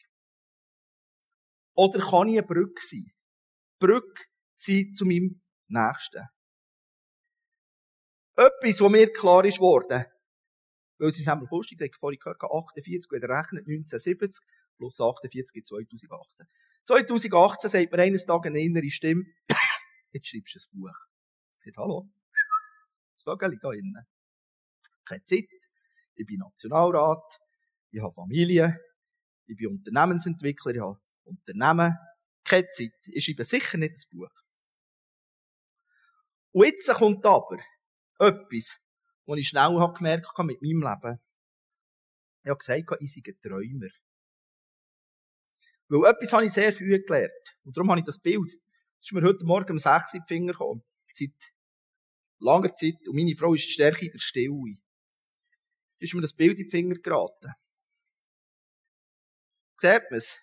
Oder 1.74 2.00
kann 2.00 2.28
ich 2.28 2.38
eine 2.38 2.46
Brücke 2.46 2.84
sein? 2.84 3.12
Brücke 3.78 4.24
sein 4.56 4.92
zu 4.94 5.04
meinem 5.04 5.40
Nächsten. 5.68 6.26
Etwas, 8.36 8.80
was 8.80 8.90
mir 8.90 9.12
klar 9.12 9.44
ist 9.44 9.60
worden, 9.60 10.04
weil 10.98 11.08
es 11.08 11.18
ist 11.18 11.26
nämlich 11.26 11.50
lustig, 11.50 11.80
ich 11.80 11.88
habe 11.88 11.98
vorhin 11.98 12.18
gehört, 12.18 12.42
48, 12.42 13.10
wenn 13.10 13.22
ihr 13.22 13.28
rechnet, 13.28 13.66
1970 13.66 14.44
plus 14.76 15.00
48 15.00 15.64
2018. 15.64 16.46
2018 16.84 17.70
sagt 17.70 17.92
mir 17.92 17.98
eines 17.98 18.24
Tages 18.24 18.50
eine 18.50 18.60
innere 18.60 18.90
Stimme, 18.90 19.24
jetzt 20.12 20.28
schreibst 20.28 20.54
du 20.54 20.58
ein 20.58 20.80
Buch. 20.80 20.98
Ich 21.54 21.64
sage, 21.64 21.76
hallo, 21.76 22.08
das 23.14 23.24
Vögel 23.24 23.58
da 23.60 23.72
innen. 23.72 24.06
Keine 25.04 25.22
Zeit, 25.24 25.48
ich 26.14 26.26
bin 26.26 26.38
Nationalrat, 26.38 27.38
ich 27.90 28.00
habe 28.00 28.12
Familie, 28.12 28.78
ich 29.46 29.56
bin 29.56 29.68
Unternehmensentwickler, 29.68 30.72
ich 30.72 30.80
habe 30.80 30.98
Unternehmen, 31.24 31.96
keine 32.44 32.68
Zeit. 32.70 32.92
Ich 33.06 33.24
schreibe 33.24 33.44
sicher 33.44 33.78
nicht 33.78 33.94
ein 33.94 34.18
Buch. 34.18 34.30
Und 36.52 36.66
jetzt 36.66 36.92
kommt 36.94 37.24
aber 37.24 37.58
etwas, 38.18 38.78
was 39.26 39.38
ich 39.38 39.48
schnell 39.48 39.78
habe 39.78 39.94
gemerkt 39.94 40.28
habe 40.36 40.46
mit 40.46 40.60
meinem 40.60 40.82
Leben. 40.82 41.20
Ich 42.44 42.50
habe 42.50 42.58
gesagt, 42.58 43.00
ich 43.00 43.12
sei 43.12 43.22
ein 43.26 43.40
Träumer. 43.40 43.88
Weil 45.88 46.10
etwas 46.10 46.32
habe 46.32 46.46
ich 46.46 46.52
sehr 46.52 46.72
früh 46.72 46.98
gelernt. 47.02 47.56
Und 47.64 47.76
darum 47.76 47.90
habe 47.90 48.00
ich 48.00 48.06
das 48.06 48.18
Bild. 48.18 48.50
Das 48.98 49.06
ist 49.06 49.12
mir 49.12 49.22
heute 49.22 49.44
Morgen 49.44 49.72
um 49.72 49.78
6 49.78 50.14
Uhr 50.14 50.20
in 50.20 50.26
Finger 50.26 50.52
gekommen. 50.52 50.82
Seit 51.12 51.52
langer 52.38 52.74
Zeit. 52.74 53.06
Und 53.06 53.14
meine 53.14 53.36
Frau 53.36 53.54
ist 53.54 53.66
die 53.66 53.72
Stärke 53.72 54.10
der 54.10 54.18
Stille. 54.18 54.74
Ist 55.98 56.14
mir 56.14 56.22
das 56.22 56.34
Bild 56.34 56.58
in 56.58 56.64
die 56.64 56.70
Finger 56.70 56.96
geraten. 56.96 57.52
Seht 59.78 60.02
man 60.10 60.18
es? 60.18 60.38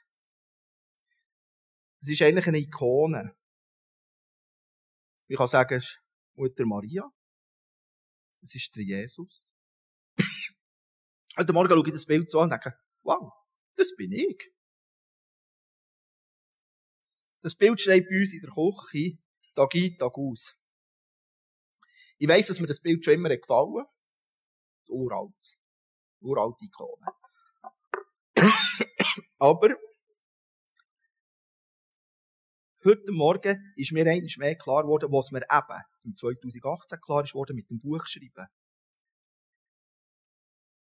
Es 2.01 2.09
ist 2.09 2.21
eigentlich 2.21 2.47
eine 2.47 2.59
Ikone. 2.59 3.35
Ich 5.27 5.38
kann 5.38 5.47
sagen, 5.47 5.77
es 5.77 5.85
ist 5.85 5.99
Mutter 6.35 6.65
Maria. 6.65 7.09
Es 8.41 8.55
ist 8.55 8.75
der 8.75 8.83
Jesus. 8.83 9.45
Heute 11.38 11.53
Morgen 11.53 11.69
schaue 11.69 11.88
ich 11.88 11.93
das 11.93 12.05
Bild 12.05 12.29
so 12.29 12.39
an 12.39 12.45
und 12.45 12.49
denke, 12.51 12.77
wow, 13.03 13.31
das 13.75 13.95
bin 13.95 14.12
ich. 14.12 14.51
Das 17.41 17.55
Bild 17.55 17.79
steht 17.79 18.07
bei 18.09 18.19
uns 18.19 18.33
in 18.33 18.41
der 18.41 18.51
Küche, 18.51 19.17
Tag 19.55 19.73
ein, 19.75 19.97
Tag 19.97 20.17
aus. 20.17 20.57
Ich 22.17 22.27
weiss, 22.27 22.47
dass 22.47 22.59
mir 22.59 22.67
das 22.67 22.81
Bild 22.81 23.03
schon 23.03 23.13
immer 23.13 23.29
gefallen 23.29 23.79
hat. 23.79 23.88
Uralt. 24.89 25.59
Uralte 26.21 26.65
Ikone. 26.65 27.05
Aber, 29.39 29.77
heute 32.85 33.11
Morgen 33.11 33.73
ist 33.75 33.91
mir 33.91 34.05
eigentlich 34.05 34.37
mehr 34.37 34.55
klar 34.55 34.83
geworden, 34.83 35.11
was 35.11 35.31
mir 35.31 35.41
eben 35.41 35.81
im 36.03 36.15
2018 36.15 36.99
klar 37.01 37.23
ist 37.23 37.35
worden 37.35 37.55
mit 37.55 37.69
dem 37.69 37.79
Buchschreiben. 37.79 38.47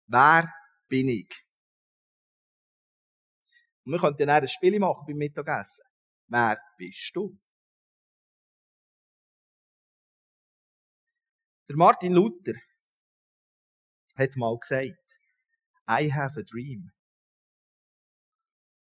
Wer 0.06 0.52
bin 0.88 1.08
ich? 1.08 1.32
Und 3.84 3.92
wir 3.92 4.00
könnten 4.00 4.28
ja 4.28 4.36
ein 4.36 4.48
Spiel 4.48 4.78
machen 4.78 5.04
beim 5.06 5.16
Mittagessen. 5.16 5.84
Wer 6.28 6.58
bist 6.76 7.10
du? 7.14 7.38
Der 11.68 11.76
Martin 11.76 12.12
Luther 12.12 12.54
hat 14.16 14.36
mal 14.36 14.56
gesagt, 14.58 15.20
I 15.88 16.12
have 16.12 16.38
a 16.38 16.42
dream. 16.42 16.90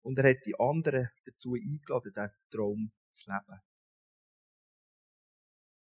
Und 0.06 0.20
er 0.20 0.30
hat 0.30 0.46
die 0.46 0.54
anderen 0.56 1.10
dazu 1.24 1.54
eingeladen, 1.54 2.12
diesen 2.14 2.30
Traum 2.48 2.92
zu 3.10 3.28
leben. 3.28 3.60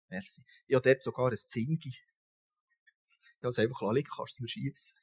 Merci. 0.08 0.44
Ich 0.66 0.76
habe 0.76 0.82
dort 0.82 1.04
sogar 1.04 1.30
ein 1.30 1.38
Zingi. 1.38 1.90
Ich 1.90 3.44
habe 3.44 3.50
es 3.50 3.60
einfach 3.60 3.84
liegen, 3.94 4.10
kannst 4.10 4.40
du 4.40 4.42
mir 4.44 4.50
schiessen. 4.50 5.00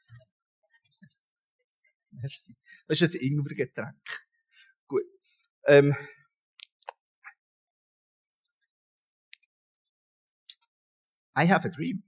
Merci. 2.11 2.57
Das 2.89 3.01
ist 3.01 3.15
ein 3.15 3.21
Ingwergetränk. 3.21 4.27
Gut. 4.89 5.05
Ähm. 5.67 5.95
I 11.39 11.49
have 11.49 11.69
a 11.69 11.71
dream. 11.71 12.03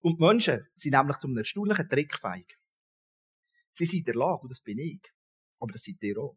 Und 0.00 0.18
die 0.18 0.24
Menschen 0.24 0.66
sind 0.74 0.92
nämlich 0.92 1.18
zu 1.18 1.26
einem 1.26 1.36
erstaunlichen 1.36 1.90
Trick 1.90 2.16
fähig. 2.18 2.57
Sie 3.78 3.84
sind 3.84 4.00
in 4.00 4.04
der 4.06 4.16
Lage, 4.16 4.42
und 4.42 4.48
das 4.48 4.60
bin 4.60 4.76
ich, 4.80 5.00
aber 5.60 5.70
das 5.70 5.84
seid 5.84 6.02
ihr 6.02 6.18
auch. 6.18 6.36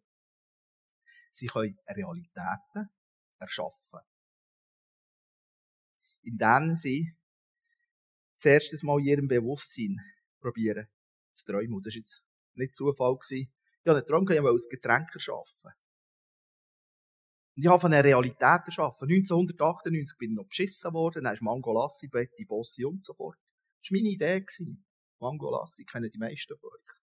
Sie 1.32 1.48
können 1.48 1.76
Realitäten 1.88 2.92
erschaffen. 3.40 4.00
Indem 6.22 6.76
sie 6.78 7.18
zuerst 8.38 8.84
Mal 8.84 9.00
in 9.00 9.06
ihrem 9.08 9.28
Bewusstsein 9.28 9.98
probieren 10.40 10.88
zu 11.34 11.46
träumen. 11.46 11.82
Das 11.82 11.96
war 11.96 11.98
jetzt 11.98 12.24
nicht 12.54 12.76
Zufall. 12.76 13.16
Gewesen. 13.16 13.52
Ich 13.82 13.88
habe 13.88 13.98
einen 13.98 14.08
Traum, 14.08 14.30
ich 14.30 14.44
wollte 14.44 14.64
ein 14.64 14.70
Getränk 14.70 15.10
erschaffen. 15.16 15.72
Und 17.56 17.64
ich 17.64 17.68
habe 17.68 17.80
von 17.80 17.92
einer 17.92 18.04
Realität 18.04 18.62
erschaffen. 18.68 19.10
1998 19.10 20.16
bin 20.20 20.30
ich 20.30 20.36
noch 20.36 20.48
beschissen 20.48 20.94
worden, 20.94 21.24
dann 21.24 21.34
ist 21.34 21.42
Mangolassi, 21.42 22.08
Betty 22.08 22.46
Bossi 22.46 22.86
und 22.86 23.04
so 23.04 23.16
fort. 23.16 23.40
Das 23.82 23.90
war 23.90 23.98
meine 23.98 24.10
Idee. 24.10 24.46
Mangolassi 25.18 25.86
kennen 25.86 26.12
die 26.12 26.20
meisten 26.20 26.56
von 26.56 26.70
euch 26.70 27.01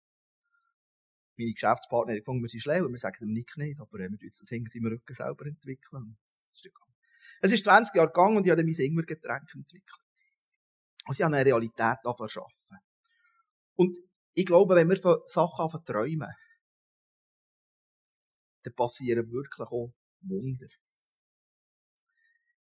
meine 1.39 1.53
Geschäftspartner 1.53 2.15
gefunden, 2.15 2.43
wir 2.43 2.49
sind 2.49 2.61
schlau, 2.61 2.89
wir 2.89 2.99
sagen 2.99 3.17
dem 3.21 3.33
Nick 3.33 3.57
nicht, 3.57 3.81
aber 3.81 3.99
wir 3.99 4.11
müssen 4.11 4.29
das 4.29 4.39
Singen 4.39 4.71
im 4.73 4.87
Rücken 4.87 5.15
selber 5.15 5.47
entwickeln. 5.47 6.17
Es 7.41 7.53
ist 7.53 7.65
20 7.65 7.95
Jahre 7.95 8.09
gegangen 8.09 8.39
und 8.39 8.47
ich 8.47 8.51
habe 8.51 8.65
mein 8.65 8.75
Ingwergetränk 8.75 9.55
entwickelt. 9.55 10.01
Und 11.07 11.15
sie 11.15 11.25
haben 11.25 11.35
eine 11.35 11.45
Realität 11.45 11.99
schaffen. 12.29 12.79
Und 13.75 13.97
ich 14.33 14.47
glaube, 14.47 14.75
wenn 14.75 14.89
wir 14.89 14.97
von 14.97 15.21
Sachen 15.27 15.85
träumen, 15.85 16.33
dann 18.63 18.75
passieren 18.75 19.31
wirklich 19.31 19.69
auch 19.69 19.95
Wunder. 20.21 20.67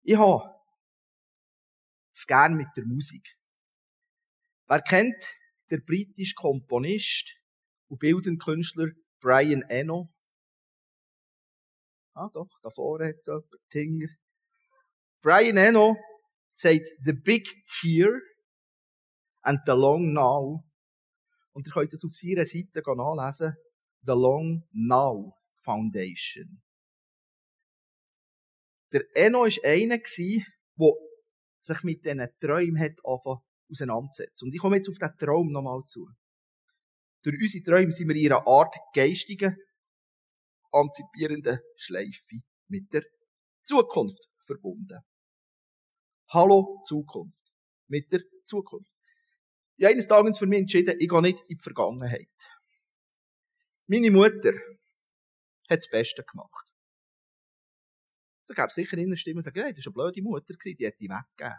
Ich 0.02 0.16
habe 0.16 0.54
es 2.14 2.26
gern 2.26 2.54
mit 2.54 2.68
der 2.76 2.86
Musik. 2.86 3.36
Wer 4.66 4.80
kennt 4.80 5.22
den 5.70 5.84
britischen 5.84 6.34
Komponist 6.34 7.34
und 7.92 7.98
bildenden 7.98 8.38
Künstler 8.38 8.88
Brian 9.20 9.60
Eno? 9.68 10.10
Ah, 12.14 12.30
doch, 12.32 12.48
da 12.62 12.70
vorne 12.70 13.08
hat 13.08 13.26
jemand, 13.26 13.44
Tinger. 13.68 14.08
Brian 15.20 15.58
Eno 15.58 15.96
sagt 16.54 16.88
The 17.04 17.12
Big 17.12 17.46
Here 17.82 18.18
and 19.42 19.60
The 19.66 19.72
Long 19.72 20.14
Now. 20.14 20.64
Und 21.52 21.66
ihr 21.66 21.72
könnt 21.72 21.92
das 21.92 22.02
auf 22.02 22.12
seiner 22.14 22.46
Seite 22.46 22.80
nachlesen. 22.82 23.56
The 24.06 24.12
Long 24.12 24.66
Now 24.72 25.34
Foundation. 25.56 26.62
Der 28.92 29.04
Eno 29.14 29.40
war 29.40 29.64
einer, 29.70 29.98
der 29.98 30.92
sich 31.60 31.82
mit 31.82 32.04
diesen 32.06 32.28
Träumen 32.40 32.80
hat 32.80 33.04
auseinanderzusetzen. 33.04 34.48
Und 34.48 34.54
ich 34.54 34.60
komme 34.60 34.76
jetzt 34.76 34.88
auf 34.88 34.98
diesen 34.98 35.18
Traum 35.18 35.52
nochmal 35.52 35.82
zu. 35.86 36.08
Durch 37.22 37.40
unsere 37.40 37.62
Träume 37.62 37.92
sind 37.92 38.08
wir 38.08 38.16
in 38.16 38.32
einer 38.32 38.46
Art 38.46 38.74
geistigen, 38.94 39.56
anzipierenden 40.72 41.60
Schleife 41.76 42.36
mit 42.68 42.92
der 42.92 43.04
Zukunft 43.62 44.28
verbunden. 44.40 44.98
Hallo 46.30 46.82
Zukunft. 46.84 47.42
Mit 47.86 48.10
der 48.12 48.22
Zukunft. 48.44 48.90
Ich 49.76 49.84
habe 49.84 49.94
eines 49.94 50.08
Tages 50.08 50.38
für 50.38 50.46
mich 50.46 50.60
entschieden, 50.60 50.96
ich 50.98 51.08
gehe 51.08 51.22
nicht 51.22 51.40
in 51.48 51.58
die 51.58 51.62
Vergangenheit. 51.62 52.28
Meine 53.86 54.10
Mutter 54.10 54.52
hat 55.68 55.78
das 55.78 55.88
Beste 55.88 56.24
gemacht. 56.24 56.72
Da 58.48 58.54
gab 58.54 58.70
es 58.70 58.74
sicher 58.74 58.96
eine 58.96 59.16
Stimme, 59.16 59.40
die 59.40 59.44
sagt, 59.44 59.56
hey, 59.56 59.72
das 59.72 59.84
war 59.86 60.04
eine 60.04 60.12
blöde 60.12 60.22
Mutter, 60.22 60.54
die 60.54 60.70
hätte 60.84 61.04
ich 61.04 61.10
weggegeben. 61.10 61.58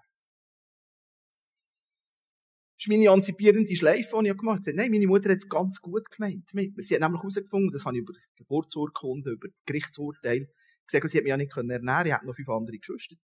Ist 2.83 2.89
meine 2.89 3.09
anzipierende 3.09 3.73
Schleife, 3.77 4.19
die 4.21 4.29
ich 4.29 4.37
gemacht 4.37 4.67
habe. 4.67 4.75
Nein, 4.75 4.91
meine 4.91 5.07
Mutter 5.07 5.29
hat 5.29 5.37
es 5.37 5.47
ganz 5.47 5.79
gut 5.79 6.09
gemeint. 6.11 6.49
Sie 6.49 6.93
hat 6.93 6.99
nämlich 6.99 7.21
herausgefunden, 7.21 7.71
das 7.71 7.85
habe 7.85 7.95
ich 7.95 8.01
über 8.01 8.11
Geburtsurkunden, 8.35 9.31
über 9.31 9.47
Gerichtsurteile 9.65 10.49
gesagt, 10.85 11.09
sie 11.09 11.17
hat 11.17 11.23
mich 11.23 11.29
ja 11.29 11.37
nicht 11.37 11.55
ernähren. 11.55 12.07
Ich 12.07 12.13
hatte 12.13 12.25
noch 12.25 12.35
fünf 12.35 12.49
andere 12.49 12.77
Geschwister. 12.77 13.15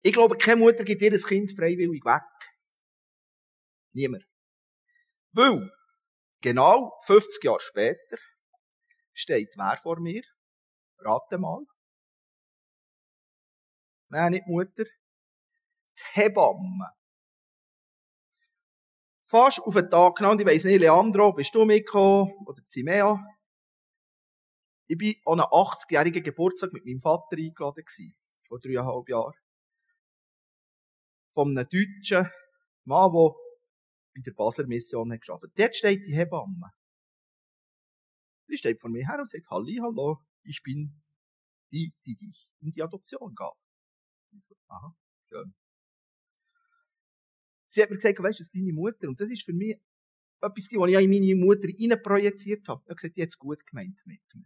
Ich 0.00 0.12
glaube, 0.14 0.38
keine 0.38 0.60
Mutter 0.60 0.84
gibt 0.84 1.02
ihr 1.02 1.18
Kind 1.18 1.52
freiwillig 1.52 2.02
weg. 2.02 2.22
Niemand. 3.92 4.26
Weil, 5.32 5.70
genau 6.40 6.98
50 7.04 7.44
Jahre 7.44 7.60
später, 7.60 8.16
steht 9.12 9.52
wer 9.56 9.78
vor 9.82 10.00
mir? 10.00 10.22
Rate 10.96 11.36
mal. 11.36 11.66
Nein, 14.08 14.32
nicht 14.32 14.46
Mutter. 14.46 14.84
Die 14.84 16.04
Hebamme. 16.14 17.01
Fast 19.32 19.60
auf 19.60 19.72
den 19.72 19.88
Tag 19.88 20.16
genannt, 20.16 20.42
ich 20.42 20.46
weiss 20.46 20.64
nicht, 20.64 20.80
Leandro, 20.80 21.32
bist 21.32 21.54
du 21.54 21.64
mitgekommen? 21.64 22.30
Oder 22.44 22.62
Zimea? 22.66 23.18
Ich 24.88 25.00
war 25.00 25.32
an 25.32 25.40
einem 25.40 25.48
80-jährigen 25.48 26.22
Geburtstag 26.22 26.74
mit 26.74 26.84
meinem 26.84 27.00
Vater 27.00 27.38
eingeladen 27.38 27.82
gewesen. 27.82 28.14
Vor 28.46 28.60
dreieinhalb 28.60 29.08
Jahren. 29.08 29.32
Von 31.32 31.56
einem 31.56 31.66
deutschen 31.66 32.30
Mann, 32.84 33.10
der 33.10 33.30
bei 34.14 34.20
der 34.20 34.32
Basler 34.32 34.66
Mission 34.66 35.10
hat 35.10 35.22
gearbeitet. 35.22 35.58
Dort 35.58 35.76
steht 35.76 36.06
die 36.06 36.12
Hebamme. 36.14 36.70
Die 38.50 38.58
steht 38.58 38.82
vor 38.82 38.90
mir 38.90 39.08
her 39.08 39.18
und 39.18 39.30
sagt, 39.30 39.48
Halli, 39.48 39.78
hallo, 39.80 40.18
ich 40.42 40.62
bin 40.62 41.02
die, 41.70 41.94
die 42.04 42.16
dich 42.16 42.50
in 42.60 42.70
die 42.70 42.82
Adoption 42.82 43.34
gab. 43.34 43.56
Und 44.30 44.44
so, 44.44 44.54
aha, 44.68 44.94
schön. 45.30 45.54
Sie 47.72 47.82
hat 47.82 47.88
mir 47.88 47.96
gesagt, 47.96 48.18
weißt 48.18 48.38
du, 48.38 48.42
das 48.42 48.48
ist 48.48 48.54
deine 48.54 48.74
Mutter. 48.74 49.08
Und 49.08 49.18
das 49.18 49.30
ist 49.30 49.44
für 49.44 49.54
mich 49.54 49.80
etwas, 50.42 50.68
was 50.72 50.90
ich 50.90 50.94
in 50.94 51.10
meine 51.10 51.34
Mutter 51.36 51.96
projiziert 51.96 52.68
habe. 52.68 52.82
Ich 52.84 52.90
habe 52.90 52.96
gesagt, 52.96 53.16
die 53.16 53.22
hat 53.22 53.28
es 53.30 53.38
gut 53.38 53.64
gemeint 53.64 53.98
mit 54.04 54.20
mir. 54.34 54.44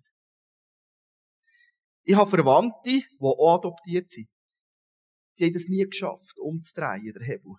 Ich 2.04 2.14
habe 2.14 2.30
Verwandte, 2.30 2.90
die 2.90 3.04
auch 3.18 3.56
adoptiert 3.56 4.12
sind. 4.12 4.28
Die 5.38 5.46
haben 5.46 5.56
es 5.56 5.66
nie 5.66 5.84
geschafft, 5.84 6.38
umzudrehen, 6.38 7.12
der 7.12 7.26
Hebel. 7.26 7.56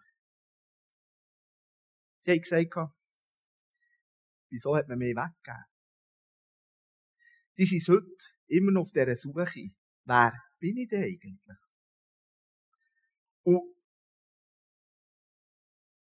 Sie 2.22 2.32
haben 2.32 2.42
gesagt, 2.42 2.94
wieso 4.50 4.74
hat 4.74 4.88
man 4.88 5.00
mich 5.00 5.18
weggegeben? 5.18 5.66
Die 7.58 7.66
sind 7.66 7.86
heute 7.90 8.26
immer 8.48 8.72
noch 8.72 8.84
auf 8.84 8.94
dieser 8.94 9.18
Suche. 9.18 9.72
Wer 10.06 10.34
bin 10.60 10.78
ich 10.78 10.88
denn 10.88 11.04
eigentlich? 11.04 11.58
Und 13.44 13.77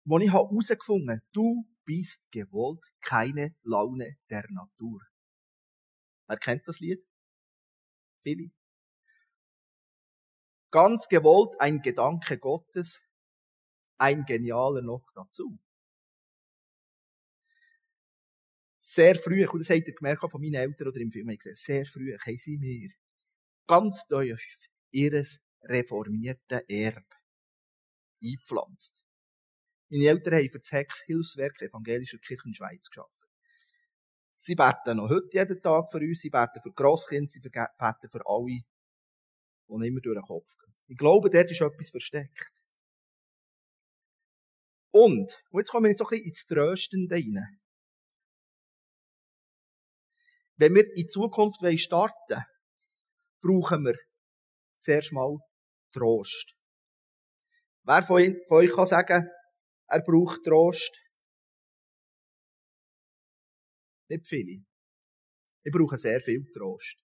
wo 0.06 0.20
ich 0.20 0.32
herausgefunden 0.32 1.10
habe, 1.10 1.22
du 1.32 1.66
bist 1.86 2.32
gewollt, 2.32 2.84
keine 3.02 3.56
Laune 3.63 4.18
der 4.30 4.46
Natur. 4.50 5.02
Wer 6.28 6.38
kennt 6.38 6.68
das 6.68 6.80
Lied? 6.80 7.06
Viele. 8.22 8.52
Ganz 10.72 11.08
gewollt 11.08 11.60
ein 11.60 11.82
Gedanke 11.82 12.38
Gottes, 12.39 13.02
ein 13.98 14.26
genialer 14.26 14.82
noch 14.82 15.06
dazu. 15.13 15.60
Sehr 18.82 19.16
früh, 19.16 19.48
und 19.48 19.60
das 19.60 19.70
habt 19.70 19.88
ihr 19.88 19.94
gemerkt 19.94 20.30
von 20.30 20.42
meinen 20.42 20.56
Eltern 20.56 20.88
oder 20.88 21.00
im 21.00 21.12
Film 21.12 21.28
gesehen, 21.28 21.56
sehr 21.56 21.86
früh 21.86 22.18
haben 22.18 22.38
sie 22.38 22.58
mir 22.58 22.89
ganz 23.68 24.06
tief 24.08 24.68
ihres 24.92 25.39
reformierten 25.62 26.62
Erb 26.68 27.06
eingepflanzt. 28.22 29.03
Meine 29.94 30.08
Eltern 30.08 30.34
haben 30.34 30.50
für 30.50 30.58
das 30.58 30.72
Hexhilfswerk 30.72 31.62
Evangelischer 31.62 32.18
Kirchen 32.18 32.56
Schweiz 32.56 32.90
geschafft. 32.90 33.28
Sie 34.40 34.56
beten 34.56 34.98
noch 34.98 35.08
heute 35.08 35.30
jeden 35.32 35.62
Tag 35.62 35.92
für 35.92 36.00
uns, 36.00 36.20
sie 36.20 36.32
beten 36.32 36.60
für 36.64 36.72
Grosskinder, 36.72 37.30
sie 37.30 37.40
beten 37.40 38.10
für 38.10 38.26
alle, 38.26 38.48
die 38.48 39.88
immer 39.88 40.02
durch 40.02 40.18
den 40.18 40.24
Kopf 40.24 40.58
gehen. 40.58 40.74
Ich 40.88 40.98
glaube, 40.98 41.30
dort 41.30 41.52
ist 41.52 41.62
etwas 41.62 41.92
versteckt. 41.92 42.52
Und, 44.90 45.32
und 45.52 45.60
jetzt 45.60 45.70
kommen 45.70 45.86
wir 45.86 45.96
so 45.96 46.06
ein 46.06 46.10
bisschen 46.10 46.26
ins 46.26 46.46
Tröstende 46.46 47.14
rein. 47.14 47.60
Wenn 50.56 50.74
wir 50.74 50.86
in 50.96 51.08
Zukunft 51.08 51.60
starten 51.80 52.16
wollen, 52.30 52.46
brauchen 53.44 53.86
wir 53.86 54.00
zuerst 54.80 55.12
mal 55.12 55.38
Trost. 55.92 56.56
Wer 57.84 58.02
von, 58.02 58.36
euch 58.50 58.72
kann 58.72 58.88
sagen, 58.88 59.30
er 59.88 60.02
braucht 60.02 60.43
Trost? 60.43 61.00
Nicht 64.10 64.28
viele. 64.28 64.63
Ich 65.63 65.72
brauche 65.72 65.98
sehr 65.98 66.19
viel 66.19 66.46
Trost. 66.54 66.98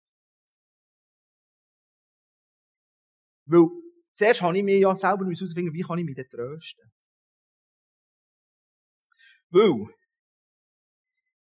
Weil 3.47 3.69
zuerst 4.15 4.43
habe 4.43 4.59
ich 4.59 4.65
mir 4.65 4.79
ja 4.79 4.95
selber 4.97 5.25
herausfinden, 5.25 5.73
wie 5.73 5.83
kann 5.83 5.99
ich 5.99 6.05
mich 6.05 6.17
denn 6.17 6.29
trösten. 6.29 6.91
Weil 9.51 9.95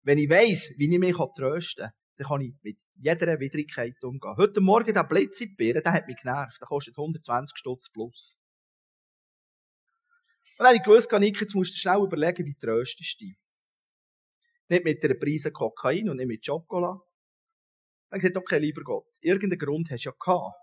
wenn 0.03 0.19
ich 0.19 0.29
weiss, 0.29 0.71
wie 0.77 0.93
ich 0.93 0.99
mich 0.99 1.15
trösten 1.35 1.85
kann, 1.85 1.93
dann 2.17 2.27
kann 2.27 2.41
ich 2.41 2.53
mit 2.61 2.79
jeder 2.95 3.39
Widrigkeit 3.39 4.01
umgehen. 4.03 4.37
Heute 4.37 4.61
Morgen 4.61 4.93
der 4.93 5.03
Blitz 5.03 5.41
in 5.41 5.55
Bieren, 5.55 5.81
der 5.83 5.93
hat 5.93 6.07
mich 6.07 6.17
genervt. 6.17 6.61
Der 6.61 6.67
kostet 6.67 6.97
120 6.97 7.57
Stutz 7.57 7.89
plus. 7.89 8.37
Und 10.57 10.59
dann 10.59 10.67
habe 10.67 10.77
ich 10.77 10.83
gewusst, 10.83 11.11
Nick, 11.11 11.41
jetzt 11.41 11.55
musst 11.55 11.73
du 11.73 11.77
schnell 11.77 12.01
überlegen, 12.01 12.45
wie 12.45 12.55
tröstest 12.55 13.19
du 13.19 13.25
dich. 13.25 13.37
Nicht 14.69 14.85
mit 14.85 15.03
einer 15.03 15.15
Prise 15.15 15.51
Kokain 15.51 16.09
und 16.09 16.17
nicht 16.17 16.27
mit 16.27 16.45
Schokolade. 16.45 17.01
Dann 18.09 18.19
gesagt, 18.19 18.37
okay, 18.37 18.59
lieber 18.59 18.83
Gott, 18.83 19.07
irgendeinen 19.19 19.59
Grund 19.59 19.89
hast 19.91 20.05
du 20.05 20.09
ja 20.09 20.15
gehabt, 20.17 20.55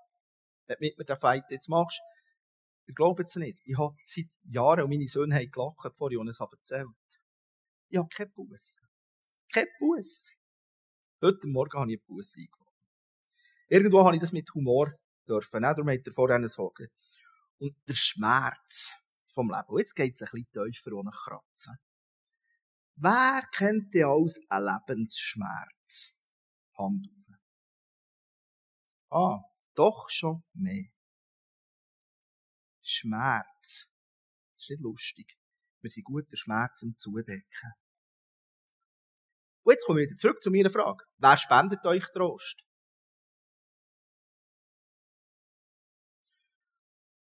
wenn 0.66 0.76
du 0.78 0.94
mir 0.96 1.04
den 1.04 1.16
Fight 1.16 1.44
jetzt 1.50 1.68
machst. 1.68 2.00
Ihr 2.86 2.94
glaubt 2.94 3.20
es 3.20 3.36
nicht. 3.36 3.58
Ich 3.64 3.78
habe 3.78 3.94
seit 4.06 4.26
Jahren, 4.44 4.84
und 4.84 4.90
meine 4.90 5.06
Söhne 5.06 5.34
haben 5.34 5.50
gelacht, 5.50 5.76
bevor 5.82 6.10
ich 6.10 6.18
ihnen 6.18 6.28
erzählt 6.28 6.88
Ich 7.90 7.98
habe 7.98 8.08
keine 8.08 8.30
Busse 8.30 8.80
kein 9.52 9.66
Buß. 9.78 10.30
Heute 11.20 11.46
Morgen 11.46 11.78
habe 11.78 11.92
ich 11.92 11.98
einen 11.98 12.06
Buß 12.06 12.36
eingefangen. 12.38 12.72
Irgendwo 13.68 14.04
habe 14.04 14.16
ich 14.16 14.20
das 14.20 14.32
mit 14.32 14.52
Humor 14.54 14.92
dürfen. 15.28 15.62
Darum 15.62 15.88
hat 15.90 16.06
er 16.06 16.12
vorhin 16.12 16.48
sagen. 16.48 16.88
Und 17.58 17.76
der 17.86 17.94
Schmerz 17.94 18.94
vom 19.32 19.48
Leben. 19.48 19.68
Und 19.68 19.78
jetzt 19.78 19.94
geht 19.94 20.14
es 20.14 20.22
ein 20.22 20.28
bisschen 20.30 20.72
tiefer 20.72 20.92
ohne 20.92 21.10
Kratzen. 21.10 21.76
Wer 22.96 23.42
kennt 23.52 23.94
denn 23.94 24.04
alles 24.04 24.38
einen 24.48 24.66
Lebensschmerz? 24.66 26.12
Hand 26.76 27.08
auf. 27.08 27.22
Ah, 29.10 29.40
doch 29.74 30.08
schon 30.08 30.42
mehr. 30.54 30.88
Schmerz. 32.82 33.88
Das 34.54 34.62
ist 34.62 34.70
nicht 34.70 34.82
lustig. 34.82 35.38
Wir 35.80 35.90
sind 35.90 36.04
gut, 36.04 36.30
den 36.30 36.36
Schmerz 36.36 36.78
zum 36.78 36.96
Zudecken. 36.96 37.72
Und 39.64 39.72
jetzt 39.72 39.86
komme 39.86 40.02
ich 40.02 40.08
wieder 40.08 40.16
zurück 40.16 40.42
zu 40.42 40.50
meiner 40.50 40.70
Frage. 40.70 41.04
Wer 41.18 41.36
spendet 41.36 41.84
euch 41.84 42.04
Trost? 42.12 42.62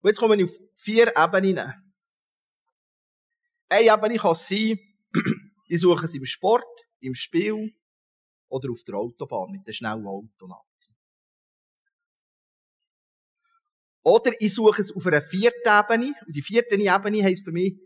Und 0.01 0.09
jetzt 0.09 0.19
kommen 0.19 0.37
wir 0.37 0.45
auf 0.45 0.57
vier 0.73 1.15
Ebenen. 1.17 1.86
Eine 3.69 3.93
Ebene 3.93 4.17
kann 4.17 4.35
sein, 4.35 4.79
ich 5.67 5.81
suche 5.81 6.05
es 6.05 6.13
im 6.13 6.25
Sport, 6.25 6.63
im 6.99 7.15
Spiel 7.15 7.75
oder 8.49 8.71
auf 8.71 8.83
der 8.85 8.95
Autobahn 8.95 9.51
mit 9.51 9.67
dem 9.67 9.73
schnellen 9.73 10.05
Auto. 10.07 10.47
Oder 14.03 14.31
ich 14.39 14.53
suche 14.53 14.81
es 14.81 14.95
auf 14.95 15.05
einer 15.05 15.21
vierten 15.21 15.67
Ebene. 15.67 16.13
Und 16.25 16.33
die 16.33 16.41
vierte 16.41 16.75
Ebene 16.75 17.23
heisst 17.23 17.43
für 17.43 17.51
mich 17.51 17.77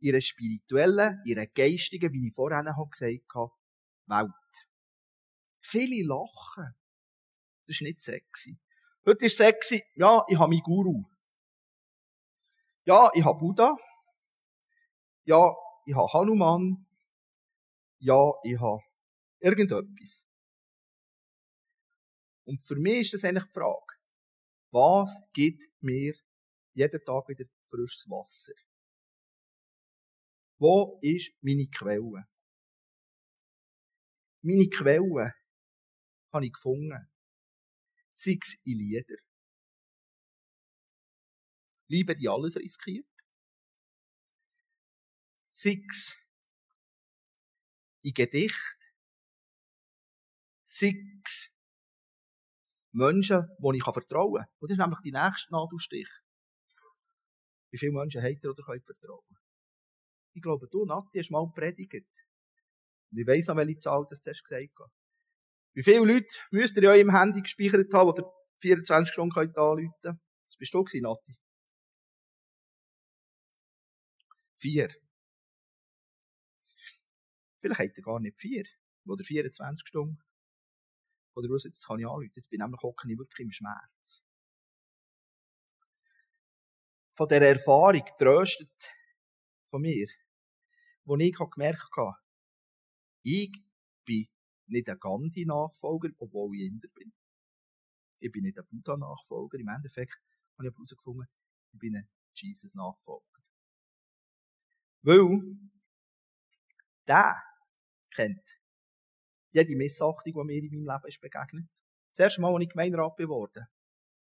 ihre 0.00 0.22
spirituelle, 0.22 1.20
ihre 1.26 1.46
geistige, 1.46 2.10
wie 2.10 2.28
ich 2.28 2.34
vorhin 2.34 2.64
gesagt 2.90 3.34
habe, 3.34 3.50
Welt. 4.06 4.32
Viele 5.60 6.06
lachen. 6.06 6.74
Das 7.60 7.68
ist 7.68 7.82
nicht 7.82 8.00
sexy. 8.00 8.58
Heute 9.04 9.26
ist 9.26 9.36
sexy, 9.36 9.82
ja, 9.94 10.24
ich 10.28 10.38
habe 10.38 10.50
meinen 10.50 10.62
Guru. 10.62 11.04
Ja, 12.86 13.10
ich 13.12 13.24
habe 13.24 13.38
Buddha. 13.38 13.76
Ja, 15.28 15.54
ich 15.84 15.94
habe 15.94 16.10
Hanuman. 16.14 16.86
Ja, 17.98 18.32
ich 18.44 18.58
habe 18.58 18.82
irgendetwas. 19.40 20.24
Und 22.46 22.62
für 22.62 22.76
mich 22.76 23.00
ist 23.00 23.12
das 23.12 23.24
eigentlich 23.24 23.44
die 23.44 23.52
Frage. 23.52 23.94
Was 24.70 25.20
gibt 25.34 25.64
mir 25.80 26.14
jeden 26.72 27.04
Tag 27.04 27.28
wieder 27.28 27.44
frisches 27.66 28.08
Wasser? 28.08 28.54
Wo 30.58 30.98
ist 31.02 31.30
meine 31.42 31.66
Quelle? 31.66 32.26
Meine 34.40 34.70
Quelle 34.70 35.34
habe 36.32 36.46
ich 36.46 36.54
gefunden. 36.54 37.06
Sei 38.14 38.38
es 38.40 38.56
in 38.64 38.78
Lieder. 38.78 39.16
Liebe, 41.88 42.14
die 42.14 42.30
alles 42.30 42.56
riskiert. 42.56 43.07
Sei 45.60 45.82
es 45.90 46.16
in 48.02 48.14
Gedicht. 48.14 48.78
Sei 50.66 50.94
es 51.24 51.50
Menschen, 52.92 53.48
denen 53.58 53.74
ich 53.74 53.82
vertrauen 53.82 54.36
kann. 54.36 54.46
Und 54.60 54.70
das 54.70 54.76
ist 54.76 54.78
nämlich 54.78 55.00
die 55.00 55.10
nächste 55.10 55.52
Nadelstich. 55.52 56.08
Wie 57.70 57.78
viele 57.78 57.90
Menschen 57.90 58.22
habt 58.22 58.44
ihr 58.44 58.50
oder 58.50 58.62
könnt 58.62 58.86
vertrauen? 58.86 59.36
Ich 60.34 60.42
glaube, 60.42 60.68
du, 60.68 60.84
Nati, 60.84 61.18
hast 61.18 61.32
mal 61.32 61.50
predigt. 61.52 62.06
Und 63.10 63.18
ich 63.18 63.26
weiss 63.26 63.48
noch, 63.48 63.56
welche 63.56 63.78
Zahl 63.78 64.06
das 64.08 64.22
du 64.22 64.30
gesagt 64.30 64.78
hast. 64.78 64.92
Wie 65.74 65.82
viele 65.82 66.04
Leute 66.04 66.38
müsst 66.52 66.76
ihr 66.76 66.84
in 66.84 66.88
eurem 66.88 67.10
Handy 67.10 67.42
gespeichert 67.42 67.92
haben, 67.92 68.10
oder 68.10 68.32
24 68.58 69.12
Stunden 69.12 69.34
könnt 69.34 69.58
anrufen? 69.58 69.92
Das 70.02 70.56
bist 70.56 70.72
du 70.72 70.84
Nati. 71.00 71.36
Vier. 74.54 75.07
Vielleicht 77.58 77.80
habt 77.80 77.98
ihr 77.98 78.04
gar 78.04 78.20
nicht 78.20 78.38
vier. 78.38 78.64
Oder 79.06 79.24
24 79.24 79.86
Stunden. 79.88 80.22
Oder 81.34 81.48
was, 81.50 81.64
jetzt 81.64 81.86
kann 81.86 81.98
ich 81.98 82.06
anrufen. 82.06 82.32
Jetzt 82.34 82.50
bin 82.50 82.60
ich 82.60 82.64
nämlich 82.64 82.82
hocken 82.82 83.18
wirklich 83.18 83.44
im 83.44 83.52
Schmerz. 83.52 84.24
Von 87.12 87.28
dieser 87.28 87.46
Erfahrung 87.46 88.04
tröstet 88.18 88.94
von 89.66 89.82
mir, 89.82 90.08
wo 91.04 91.16
ich 91.16 91.36
gemerkt 91.36 91.96
habe, 91.96 92.16
ich 93.22 93.52
bin 94.04 94.26
nicht 94.66 94.88
ein 94.88 94.98
Gandhi-Nachfolger, 94.98 96.10
obwohl 96.18 96.56
ich 96.56 96.62
Inder 96.62 96.88
bin. 96.94 97.12
Ich 98.20 98.30
bin 98.30 98.42
nicht 98.42 98.58
ein 98.58 98.66
Buddha-Nachfolger. 98.66 99.58
Im 99.58 99.68
Endeffekt 99.68 100.20
habe 100.56 100.68
ich 100.68 100.74
herausgefunden, 100.74 101.26
ich 101.72 101.78
bin 101.78 101.96
ein 101.96 102.08
Jesus-Nachfolger. 102.34 103.42
Weil, 105.02 105.56
der 107.06 107.47
kennt 108.18 108.58
jede 109.50 109.76
Missachtung, 109.76 110.32
die 110.32 110.44
mir 110.44 110.58
in 110.58 110.84
meinem 110.84 110.94
Leben 110.94 111.08
ist 111.08 111.20
begegnet. 111.20 111.68
Das 112.10 112.18
erste 112.18 112.40
Mal, 112.40 112.52
als 112.52 112.62
ich 112.64 112.70
Gemeinderat 112.70 113.16
geworden 113.16 113.66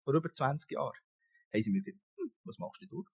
vor 0.04 0.14
über 0.14 0.32
20 0.32 0.70
Jahren, 0.70 0.98
haben 1.52 1.62
sie 1.62 1.70
mir 1.70 1.82
gesagt, 1.82 2.02
hm, 2.16 2.32
was 2.44 2.58
machst 2.58 2.82
du 2.82 2.86
durch? 2.86 3.08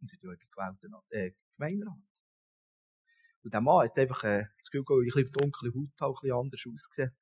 Und 0.00 0.12
ich 0.12 0.20
bin 0.20 0.30
gewählt, 0.30 1.04
äh, 1.10 1.32
Gemeinderat. 1.56 2.02
Und 3.44 3.54
der 3.54 3.60
Mann 3.60 3.84
hat 3.84 3.98
einfach 3.98 4.24
äh, 4.24 4.46
das 4.58 4.70
Gefühl, 4.70 5.06
ich 5.06 5.14
ein 5.14 5.22
bisschen 5.24 5.32
dunkle 5.32 5.70
Haut 5.70 6.00
habe, 6.00 6.10
ein 6.10 6.20
bisschen 6.20 6.36
anders 6.36 6.66
ausgesehen. 6.66 7.16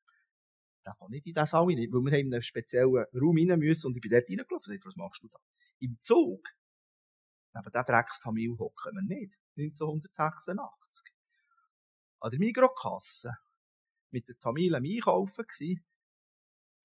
Der 0.84 0.94
kann 0.98 1.10
nicht 1.10 1.26
in 1.26 1.34
diesen 1.34 1.46
Saal 1.46 1.64
rein, 1.64 1.76
weil 1.76 2.04
wir 2.04 2.12
haben 2.12 2.26
in 2.26 2.34
einen 2.34 2.42
speziellen 2.42 3.04
Raum 3.14 3.36
rein 3.36 3.58
müssen 3.58 3.86
und 3.88 3.96
ich 3.96 4.00
bin 4.00 4.10
dort 4.10 4.28
reingelaufen 4.28 4.54
und 4.54 4.64
gesagt, 4.64 4.86
was 4.86 4.96
machst 4.96 5.22
du 5.22 5.28
da? 5.28 5.38
Im 5.78 5.98
Zug, 6.00 6.42
neben 7.54 7.70
dem 7.70 7.84
Dreckstamil 7.84 8.56
hocken 8.58 8.94
wir 8.94 9.02
nicht. 9.02 9.34
1986 9.56 11.19
an 12.20 12.30
der 12.30 12.38
Mikrokasse 12.38 13.32
mit 14.10 14.28
der 14.28 14.38
Tamil 14.38 14.74
am 14.74 14.84
Einkaufen 14.84 15.46
gewesen. 15.46 15.84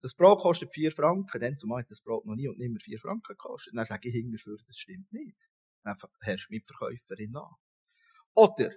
Das 0.01 0.13
Brot 0.13 0.39
kostet 0.41 0.73
4 0.73 0.91
Franken. 0.91 1.41
Dann 1.41 1.57
zumal 1.57 1.81
hat 1.81 1.91
das 1.91 2.01
Brot 2.01 2.25
noch 2.25 2.35
nie 2.35 2.47
und 2.47 2.57
nimmer 2.57 2.79
4 2.79 2.99
Franken 2.99 3.33
gekostet. 3.33 3.73
dann 3.75 3.85
sage 3.85 4.09
ich 4.09 4.15
hinterher, 4.15 4.57
das 4.67 4.77
stimmt 4.77 5.11
nicht. 5.11 5.37
Dann 5.83 5.97
herrscht 6.21 6.49
Mitverkäuferin 6.51 7.35
an. 7.35 7.55
Oder, 8.33 8.71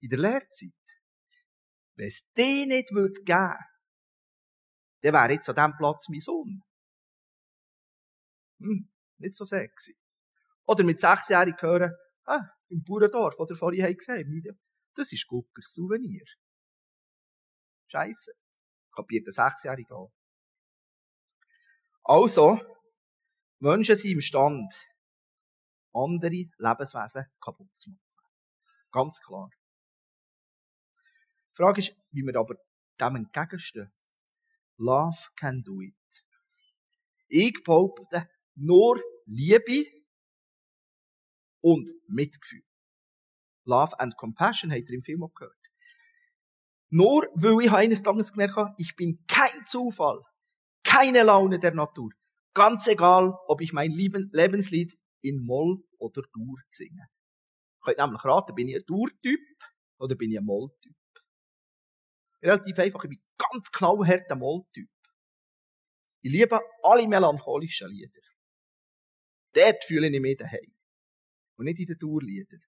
in 0.00 0.08
der 0.08 0.18
Lehrzeit, 0.18 0.72
wenn 1.96 2.06
es 2.06 2.22
die 2.36 2.66
nicht 2.66 2.92
würde 2.92 3.22
geben, 3.22 3.54
dann 5.02 5.12
wäre 5.12 5.32
jetzt 5.32 5.48
an 5.48 5.56
diesem 5.56 5.76
Platz 5.76 6.08
mein 6.08 6.20
Sohn. 6.20 6.62
Hm, 8.60 8.88
nicht 9.18 9.36
so 9.36 9.44
sexy. 9.44 9.96
Oder 10.64 10.84
mit 10.84 11.00
sechsjährigen 11.00 11.60
hören, 11.60 11.92
ah, 12.24 12.44
im 12.68 12.82
Bauerndorf, 12.84 13.38
oder 13.38 13.56
vorhin 13.56 13.84
haben 13.84 13.96
gesehen, 13.96 14.56
das 14.94 15.12
ist 15.12 15.26
Guckers 15.26 15.72
Souvenir. 15.72 16.24
Scheiße. 17.88 18.32
Kapiert 18.94 19.26
der 19.26 19.32
Sechsjährige 19.32 19.94
auch. 19.94 20.12
Also, 22.04 22.60
Menschen 23.58 23.96
sind 23.96 24.12
imstand, 24.12 24.74
andere 25.94 26.50
Lebenswesen 26.58 27.26
kaputt 27.40 27.70
zu 27.76 27.90
machen. 27.90 28.02
Ganz 28.90 29.20
klar. 29.20 29.50
Die 31.50 31.56
Frage 31.56 31.80
ist, 31.80 31.94
wie 32.10 32.22
wir 32.22 32.36
aber 32.36 32.56
dem 33.00 33.16
entgegenstehen. 33.16 33.92
Love 34.78 35.28
can 35.36 35.62
do 35.62 35.80
it. 35.80 35.94
Ich 37.28 37.62
behaupte, 37.64 38.28
nur 38.54 39.00
Liebe 39.26 39.86
und 41.60 41.90
Mitgefühl. 42.08 42.62
Love 43.64 43.98
and 44.00 44.16
Compassion, 44.16 44.72
habt 44.72 44.90
ihr 44.90 44.96
im 44.96 45.02
Film 45.02 45.22
auch 45.22 45.34
gehört. 45.34 45.56
Nur 46.90 47.26
weil 47.34 47.64
ich 47.64 47.72
eines 47.72 48.02
Tages 48.02 48.32
gemerkt 48.32 48.56
habe, 48.56 48.74
ich 48.76 48.94
bin 48.96 49.24
kein 49.26 49.64
Zufall, 49.66 50.20
keine 50.84 51.22
Laune 51.22 51.58
der 51.58 51.74
Natur. 51.74 52.10
Ganz 52.54 52.86
egal, 52.86 53.34
ob 53.48 53.60
ich 53.62 53.72
mein 53.72 53.92
Lebenslied 53.92 54.98
in 55.22 55.42
Moll 55.42 55.82
oder 55.98 56.22
Dur 56.34 56.58
singe. 56.70 57.06
Ich 57.76 57.84
könnt 57.84 57.98
nämlich 57.98 58.24
raten, 58.24 58.54
bin 58.54 58.68
ich 58.68 58.76
ein 58.76 58.82
Dur-Typ 58.86 59.40
oder 59.98 60.14
bin 60.16 60.32
ich 60.32 60.38
ein 60.38 60.44
Moll-Typ? 60.44 60.94
Relativ 62.42 62.78
einfach, 62.78 63.04
ich 63.04 63.10
bin 63.10 63.22
ganz 63.38 63.70
knallhart 63.70 64.30
ein 64.30 64.38
Moll-Typ. 64.38 64.90
Ich 66.20 66.30
liebe 66.30 66.60
alle 66.82 67.08
melancholischen 67.08 67.88
Lieder. 67.88 68.20
Dort 69.54 69.84
fühle 69.84 70.08
ich 70.08 70.20
mich 70.20 70.36
daheim. 70.36 70.74
Und 71.56 71.64
nicht 71.66 71.80
in 71.80 71.86
den 71.86 71.98
Durliedern. 71.98 72.62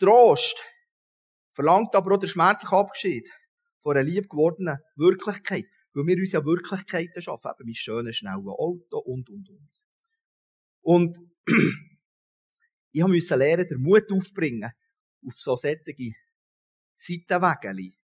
Trost 0.00 0.60
verlangt 1.52 1.94
aber 1.94 2.14
auch 2.14 2.18
der 2.18 2.26
schmerzliche 2.26 2.74
Abschied 2.74 3.30
von 3.80 3.96
einer 3.96 4.08
lieb 4.08 4.28
gewordenen 4.28 4.78
Wirklichkeit. 4.96 5.66
Weil 5.92 6.06
wir 6.06 6.16
uns 6.16 6.32
ja 6.32 6.44
Wirklichkeiten 6.44 7.20
schaffen, 7.20 7.50
eben 7.58 7.66
mit 7.66 7.76
schönen, 7.76 8.12
schnellen 8.12 8.48
Auto 8.48 8.98
und, 8.98 9.28
und, 9.28 9.48
und. 9.48 9.70
Und 10.82 11.18
ich 12.92 13.02
musste 13.02 13.36
lernen, 13.36 13.66
den 13.66 13.82
Mut 13.82 14.10
aufbringen, 14.12 14.72
auf 15.26 15.34
so 15.34 15.56
sättige 15.56 16.14
Seitenwege 16.96 17.96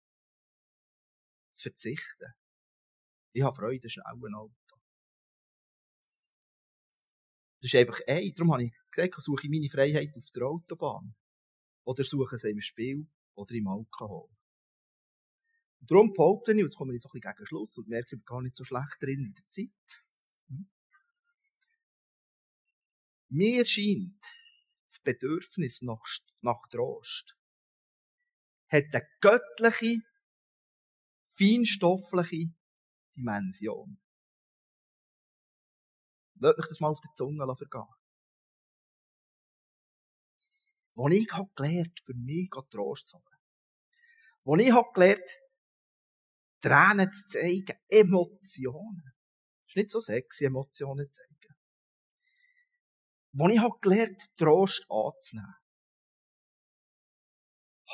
zu 1.53 1.71
verzichten. 1.71 2.35
Ich 3.33 3.43
habe 3.43 3.55
Freude, 3.55 3.89
schnellen 3.89 4.35
Auto. 4.35 4.53
Das 7.61 7.73
ist 7.73 7.75
einfach, 7.75 8.01
ey, 8.07 8.33
darum 8.35 8.53
habe 8.53 8.65
ich 8.65 8.73
gesagt, 8.91 9.15
ich 9.17 9.25
suche 9.25 9.49
meine 9.49 9.69
Freiheit 9.69 10.15
auf 10.15 10.31
der 10.35 10.45
Autobahn. 10.45 11.15
Oder 11.87 12.03
suchen 12.03 12.37
sie 12.37 12.51
im 12.51 12.61
Spiel 12.61 13.07
oder 13.37 13.55
im 13.55 13.69
Alkohol. 13.69 14.29
Darum 15.81 16.13
behaupte 16.13 16.51
ich, 16.51 16.59
und 16.59 16.65
jetzt 16.65 16.77
komme 16.77 16.95
ich 16.95 17.01
so 17.01 17.09
ein 17.09 17.13
bisschen 17.13 17.33
gegen 17.33 17.47
Schluss 17.47 17.79
und 17.79 17.89
merke, 17.89 18.17
ich 18.17 18.19
bin 18.19 18.25
gar 18.25 18.43
nicht 18.43 18.57
so 18.57 18.65
schlecht 18.65 18.97
drin 19.01 19.21
in 19.21 19.35
der 19.35 19.49
Zeit. 19.49 20.03
Hm? 20.49 20.69
Mir 23.29 23.65
scheint, 23.65 24.21
das 24.89 24.99
Bedürfnis 24.99 25.81
nach, 25.83 26.03
nach 26.41 26.61
Trost 26.71 27.37
hat 28.69 28.93
eine 28.93 29.07
göttliche, 29.21 30.01
feinstoffliche 31.27 32.53
Dimension. 33.17 34.01
Lasst 36.41 36.59
euch 36.59 36.67
das 36.69 36.81
mal 36.81 36.89
auf 36.89 37.01
der 37.01 37.13
Zunge 37.15 37.47
vergehen. 37.57 37.96
Wo 40.97 41.09
ich 41.09 41.31
habe 41.33 41.49
gelernt, 41.55 42.01
für 42.05 42.15
mich 42.15 42.51
Trost 42.71 43.07
zu 43.07 43.17
haben. 43.17 43.25
Wo 44.43 44.57
ich 44.57 44.73
habe 44.73 44.89
gelernt, 44.93 45.31
Tränen 46.61 47.13
zu 47.13 47.29
zeigen, 47.29 47.79
Emotionen. 47.89 49.13
Es 49.67 49.71
ist 49.71 49.77
nicht 49.77 49.91
so 49.91 50.01
sexy, 50.01 50.47
Emotionen 50.47 51.07
zu 51.13 51.21
zeigen. 51.21 51.55
Wo 53.33 53.49
ich 53.49 53.61
habe 53.61 53.79
gelernt, 53.81 54.21
Trost 54.37 54.85
anzunehmen 54.89 55.55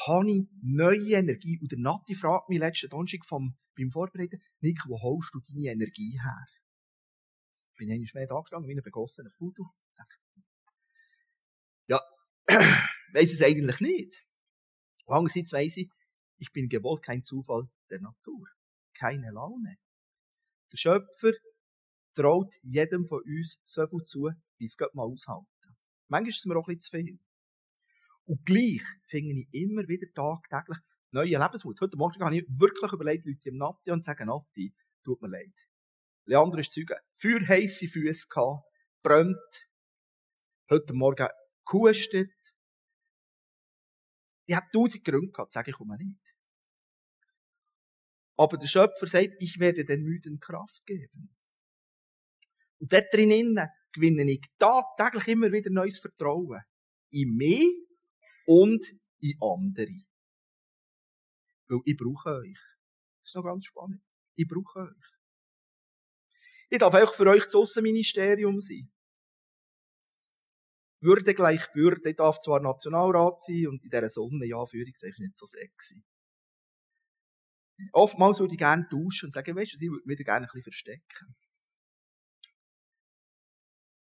habe 0.06 0.30
ich 0.30 0.48
neue 0.62 1.12
Energie. 1.12 1.58
Und 1.60 1.70
der 1.70 1.78
Nati 1.78 2.14
fragt 2.14 2.48
mich 2.48 2.58
letzten 2.58 2.88
Donnerstag 2.88 3.24
vom, 3.26 3.56
beim 3.76 3.90
Vorbereiten, 3.90 4.42
Nick, 4.60 4.80
wo 4.86 5.00
holst 5.00 5.34
du 5.34 5.40
deine 5.40 5.72
Energie 5.72 6.18
her? 6.22 6.46
Ich 7.70 7.76
bin 7.76 7.90
einmal 7.90 8.08
mehr 8.14 8.26
da 8.26 8.40
gestanden, 8.40 8.68
wie 8.68 8.76
ein 8.76 8.82
begossener 8.82 9.30
Pudel. 9.38 9.64
Ja, 11.88 12.00
weiss 13.12 13.32
es 13.32 13.42
eigentlich 13.42 13.80
nicht. 13.80 14.24
Und 15.04 15.16
andererseits 15.16 15.52
weiss 15.52 15.76
ich, 15.76 15.90
ich 16.38 16.50
bin 16.52 16.68
gewollt 16.68 17.02
kein 17.02 17.22
Zufall 17.22 17.68
der 17.90 18.00
Natur. 18.00 18.46
Keine 18.94 19.30
Laune. 19.30 19.76
Der 20.72 20.76
Schöpfer 20.76 21.32
traut 22.14 22.54
jedem 22.62 23.06
von 23.06 23.22
uns 23.22 23.58
so 23.64 23.86
viel 23.86 24.04
zu, 24.04 24.30
wie 24.58 24.66
es 24.66 24.76
mal 24.92 25.04
aushalten. 25.04 25.46
Manchmal 26.08 26.30
ist 26.30 26.38
es 26.38 26.44
mir 26.46 26.56
auch 26.56 26.68
ein 26.68 26.76
bisschen 26.76 26.80
zu 26.80 27.06
viel. 27.06 27.18
Und 28.24 28.44
gleich 28.44 28.82
finde 29.06 29.34
ich 29.34 29.48
immer 29.52 29.86
wieder 29.88 30.06
tagtäglich 30.14 30.78
neue 31.10 31.38
Lebensmut. 31.38 31.80
Heute 31.80 31.96
Morgen 31.96 32.22
habe 32.22 32.36
ich 32.36 32.46
wirklich 32.48 32.92
überlegt, 32.92 33.26
Leute 33.26 33.48
im 33.48 33.56
Nati 33.56 33.90
und 33.90 34.04
sagen, 34.04 34.26
Nati, 34.26 34.72
tut 35.04 35.20
mir 35.20 35.28
leid. 35.28 35.52
Leandro 36.24 36.58
ist 36.58 36.72
Zeuge, 36.72 36.96
für 37.14 37.46
heisse 37.48 37.88
Füße 37.88 38.28
gehabt, 38.28 38.64
brennt, 39.02 39.68
heute 40.70 40.94
Morgen 40.94 41.28
gehustet. 41.66 42.30
Ich 44.52 44.56
habe 44.56 44.68
tausend 44.70 45.02
Gründe 45.02 45.32
gehabt, 45.32 45.50
sage 45.50 45.70
ich 45.70 45.76
komme 45.78 45.96
nicht. 45.96 46.34
Aber 48.36 48.58
der 48.58 48.66
Schöpfer 48.66 49.06
sagt, 49.06 49.34
ich 49.38 49.58
werde 49.58 49.82
den 49.82 50.02
Müden 50.02 50.40
Kraft 50.40 50.84
geben. 50.84 51.34
Und 52.78 52.92
dort 52.92 53.06
drinnen 53.14 53.66
gewinne 53.94 54.30
ich 54.30 54.42
tagtäglich 54.58 55.28
immer 55.28 55.50
wieder 55.50 55.70
neues 55.70 56.00
Vertrauen. 56.00 56.60
In 57.12 57.34
mich 57.34 57.66
und 58.44 58.84
in 59.20 59.38
andere. 59.40 60.04
Weil 61.68 61.80
ich 61.86 61.96
brauche 61.96 62.40
euch. 62.40 62.60
Das 63.22 63.30
ist 63.30 63.34
noch 63.36 63.44
ganz 63.44 63.64
spannend. 63.64 64.02
Ich 64.34 64.46
brauche 64.46 64.80
euch. 64.80 65.08
Ich 66.68 66.78
darf 66.78 66.92
auch 66.92 67.14
für 67.14 67.26
euch 67.26 67.44
das 67.44 67.54
Aussenministerium 67.54 68.60
sein. 68.60 68.92
Würde 71.02 71.34
gleich 71.34 71.70
Bürde. 71.72 72.10
Ich 72.10 72.16
darf 72.16 72.38
zwar 72.40 72.60
Nationalrat 72.60 73.42
sein 73.42 73.66
und 73.68 73.82
in 73.82 73.90
dieser 73.90 74.08
Sonne, 74.08 74.46
ja, 74.46 74.64
Führungszeichen 74.64 75.26
nicht 75.26 75.36
so 75.36 75.46
sexy. 75.46 76.02
Oftmals 77.92 78.38
würde 78.38 78.54
ich 78.54 78.58
gerne 78.58 78.88
tauschen 78.88 79.26
und 79.26 79.32
sagen, 79.32 79.56
weißt 79.56 79.72
du, 79.72 79.76
ich 79.84 79.90
würde 79.90 80.06
mich 80.06 80.18
gerne 80.18 80.46
ein 80.46 80.46
bisschen 80.46 80.62
verstecken. 80.62 81.34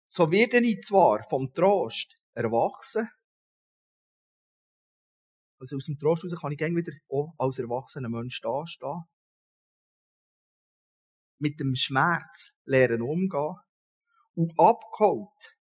So 0.08 0.30
werde 0.30 0.58
ich 0.58 0.82
zwar 0.82 1.22
vom 1.28 1.52
Trost 1.52 2.16
erwachsen, 2.34 3.08
also 5.60 5.76
aus 5.76 5.84
dem 5.84 5.98
Trost 5.98 6.22
heraus 6.22 6.40
kann 6.40 6.52
ich 6.52 6.58
gerne 6.58 6.74
wieder 6.74 6.92
auch 7.10 7.34
als 7.36 7.58
erwachsener 7.58 8.08
Mensch 8.08 8.40
dastehen. 8.40 9.04
Mit 11.38 11.60
dem 11.60 11.74
Schmerz 11.74 12.52
lernen 12.64 13.02
umgehen. 13.02 13.56
Und 14.34 14.58
abgeholt. 14.58 15.56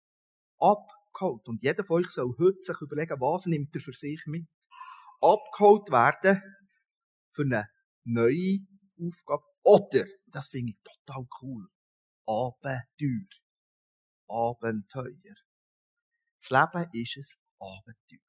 Abgeholt. 1.17 1.49
Und 1.49 1.63
jeder 1.63 1.85
von 1.85 2.03
euch 2.03 2.11
soll 2.11 2.35
heute 2.39 2.63
sich 2.63 2.81
überlegen, 2.81 3.21
was 3.21 3.47
nimmt 3.47 3.75
er 3.75 3.81
für 3.81 3.93
sich 3.93 4.23
mit. 4.27 4.47
Abgeholt 5.21 5.91
werden 5.91 6.43
für 7.33 7.43
eine 7.43 7.69
neue 8.05 8.59
Aufgabe. 9.01 9.45
Oder, 9.63 10.05
das 10.27 10.49
finde 10.49 10.73
ich 10.73 10.79
total 10.83 11.27
cool, 11.43 11.69
Abenteuer. 12.27 13.27
Abenteuer. 14.29 15.35
Das 16.39 16.51
Leben 16.51 16.91
ist 16.93 17.17
ein 17.17 17.67
Abenteuer. 17.67 18.21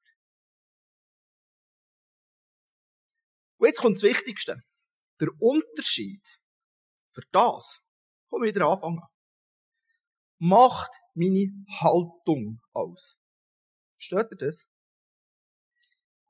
Und 3.58 3.66
jetzt 3.66 3.80
kommt 3.80 3.96
das 3.96 4.02
Wichtigste. 4.02 4.62
Der 5.20 5.28
Unterschied 5.40 6.24
für 7.10 7.22
das, 7.32 7.80
komm 8.30 8.42
wieder 8.42 8.66
anfangen, 8.66 9.02
macht 10.38 10.92
meine 11.14 11.52
Haltung 11.80 12.60
aus. 12.72 13.16
Versteht 13.96 14.32
ihr 14.32 14.46
das? 14.46 14.66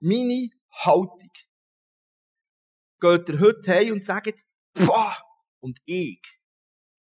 Meine 0.01 0.51
Haltung. 0.71 1.33
Geht 3.01 3.29
ihr 3.29 3.41
heute 3.41 3.71
heim 3.71 3.93
und 3.93 4.05
sagt, 4.05 4.45
Pah! 4.75 5.17
und 5.61 5.81
ich 5.85 6.23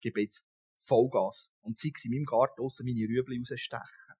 gebe 0.00 0.22
jetzt 0.22 0.44
Vollgas 0.76 1.50
und 1.60 1.78
zeige 1.78 2.00
in 2.04 2.10
meinem 2.12 2.24
Garten 2.24 2.60
aussen 2.60 2.84
meine 2.84 3.06
Rüebli 3.08 3.38
rausstechen. 3.38 4.14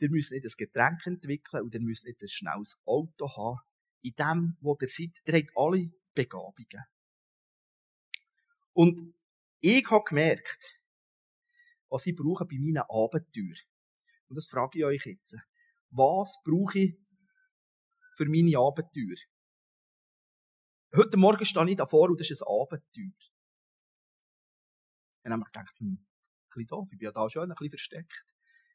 Ihr 0.00 0.10
müsst 0.10 0.30
nicht 0.30 0.44
ein 0.44 0.52
Getränk 0.56 1.06
entwickeln 1.06 1.64
und 1.64 1.74
ihr 1.74 1.80
müsst 1.80 2.04
nicht 2.04 2.22
ein 2.22 2.28
schnelles 2.28 2.76
Auto 2.84 3.28
haben 3.36 3.60
in 4.02 4.14
dem, 4.14 4.56
wo 4.60 4.76
ihr 4.80 4.88
seid. 4.88 5.20
Ihr 5.24 5.34
habt 5.34 5.50
alle 5.56 5.90
Begabungen. 6.14 6.84
Und 8.72 9.14
ich 9.60 9.90
habe 9.90 10.04
gemerkt, 10.04 10.77
was 11.88 12.06
ich 12.06 12.14
brauche 12.14 12.44
bei 12.44 12.56
meinen 12.58 12.84
Abenteuern. 12.88 13.58
Und 14.28 14.36
das 14.36 14.46
frage 14.46 14.78
ich 14.78 14.84
euch 14.84 15.06
jetzt. 15.06 15.36
Was 15.90 16.36
brauche 16.44 16.78
ich 16.78 16.98
für 18.16 18.26
meine 18.26 18.58
Abenteuer? 18.58 19.16
Heute 20.94 21.16
Morgen 21.16 21.44
stehe 21.44 21.70
ich 21.70 21.76
davor 21.76 22.10
und 22.10 22.20
das 22.20 22.30
ist 22.30 22.42
ein 22.42 22.48
Abenteuer. 22.48 23.12
Ich 25.24 25.30
habe 25.30 25.44
gedacht, 25.44 25.78
hm, 25.78 25.88
ein 25.88 26.06
bisschen 26.48 26.66
doof, 26.66 26.88
ich 26.92 26.98
bin 26.98 27.06
ja 27.06 27.12
da 27.12 27.28
schon 27.28 27.42
ein 27.42 27.48
bisschen 27.48 27.70
versteckt. 27.70 28.24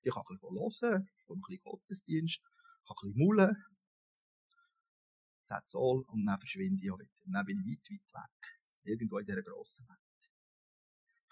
Ich 0.04 0.14
kann 0.14 0.24
ein 0.28 0.38
bisschen 0.38 0.50
hören, 0.52 1.08
ich 1.18 1.30
ein 1.30 1.42
bisschen 1.42 1.64
Gottesdienst, 1.64 2.42
ich 2.42 2.88
kann 2.88 2.98
ein 3.02 3.14
bisschen 3.14 3.28
maulen, 3.28 3.56
that's 5.48 5.76
all, 5.76 6.04
und 6.08 6.26
dann 6.26 6.38
verschwinde 6.38 6.84
ich 6.84 6.92
auch 6.92 7.00
wieder. 7.00 7.12
Und 7.26 7.34
dann 7.34 7.46
bin 7.46 7.60
ich 7.60 7.66
weit, 7.66 7.90
weit 7.90 8.24
weg. 8.24 8.60
Irgendwo 8.84 9.18
in 9.20 9.26
dieser 9.26 9.42
grossen 9.42 9.88
Welt. 9.88 10.00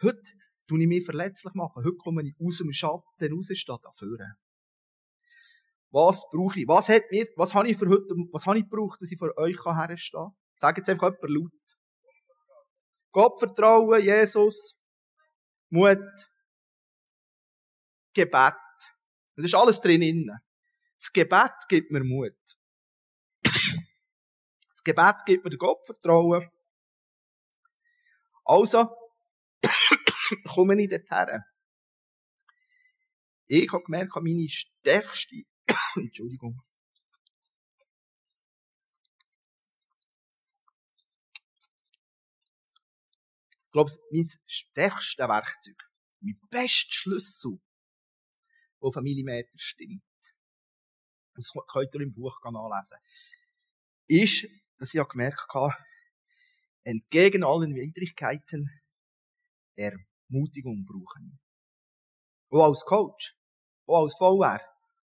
Heute 0.02 0.32
tue 0.72 0.82
ich 0.82 0.88
mich 0.88 1.04
verletzlich 1.04 1.54
machen. 1.54 1.84
Heute 1.84 1.98
komme 1.98 2.24
ich 2.24 2.34
aus 2.40 2.60
dem 2.60 2.72
Schatten 2.72 3.34
raus, 3.34 3.50
statt 3.54 3.82
da 3.84 3.92
vorne. 3.92 4.36
Was 5.90 6.24
brauche 6.32 6.62
ich? 6.62 6.68
Was 6.68 6.88
hat 6.88 7.04
mir, 7.12 7.28
was 7.36 7.54
habe 7.54 7.70
ich 7.70 7.78
für 7.78 7.90
heute, 7.90 8.16
was 8.32 8.46
habe 8.46 8.60
ich 8.60 8.64
gebraucht, 8.64 9.02
dass 9.02 9.12
ich 9.12 9.20
vor 9.20 9.38
euch 9.38 9.58
herstehen 9.66 10.22
kann? 10.22 10.36
Sag 10.56 10.78
jetzt 10.78 10.90
einfach 10.90 11.12
jemand 11.12 11.30
laut. 11.30 11.52
Gott 13.12 13.40
vertrauen, 13.40 14.02
Jesus, 14.02 14.78
Mut, 15.70 16.00
Gebet. 18.14 18.54
Das 19.36 19.46
ist 19.46 19.56
alles 19.56 19.82
drin. 19.82 20.32
Das 20.98 21.12
Gebet 21.12 21.52
gibt 21.68 21.92
mir 21.92 22.04
Mut. 22.04 22.38
Das 23.44 24.84
Gebet 24.86 25.16
gibt 25.26 25.44
mir 25.44 25.58
Gott 25.58 25.86
Vertrauen. 25.86 26.50
Also, 28.46 28.90
komme 30.46 30.82
ich 30.82 30.90
dorthin. 30.90 31.44
Ich 33.48 33.72
habe 33.72 33.84
gemerkt, 33.84 34.16
meine 34.16 34.48
stärkste, 34.50 35.44
Entschuldigung, 35.96 36.62
ich 43.66 43.72
glaube, 43.72 43.92
mein 44.12 44.30
stärkstes 44.46 45.18
Werkzeug, 45.18 45.90
mein 46.22 46.40
bestes 46.50 46.94
Schlüssel, 46.94 47.60
der 48.82 48.88
auf 48.88 48.98
einen 48.98 49.04
Millimeter 49.04 49.52
stimmt, 49.56 50.04
das 51.36 51.52
könnt 51.68 51.94
ihr 51.94 52.02
im 52.02 52.14
Buch 52.14 52.40
nachlesen, 52.44 52.98
ist 54.08 54.48
dass 54.78 54.96
ich 54.96 55.08
gemerkt 55.08 55.54
habe, 55.54 55.76
entgegen 56.84 57.44
allen 57.44 57.76
Widrigkeiten 57.76 58.82
Ermutigung 60.32 60.86
brauchen. 60.86 61.40
Auch 62.50 62.70
als 62.70 62.84
Coach, 62.86 63.36
auch 63.88 64.04
als 64.04 64.16
VR, 64.16 64.62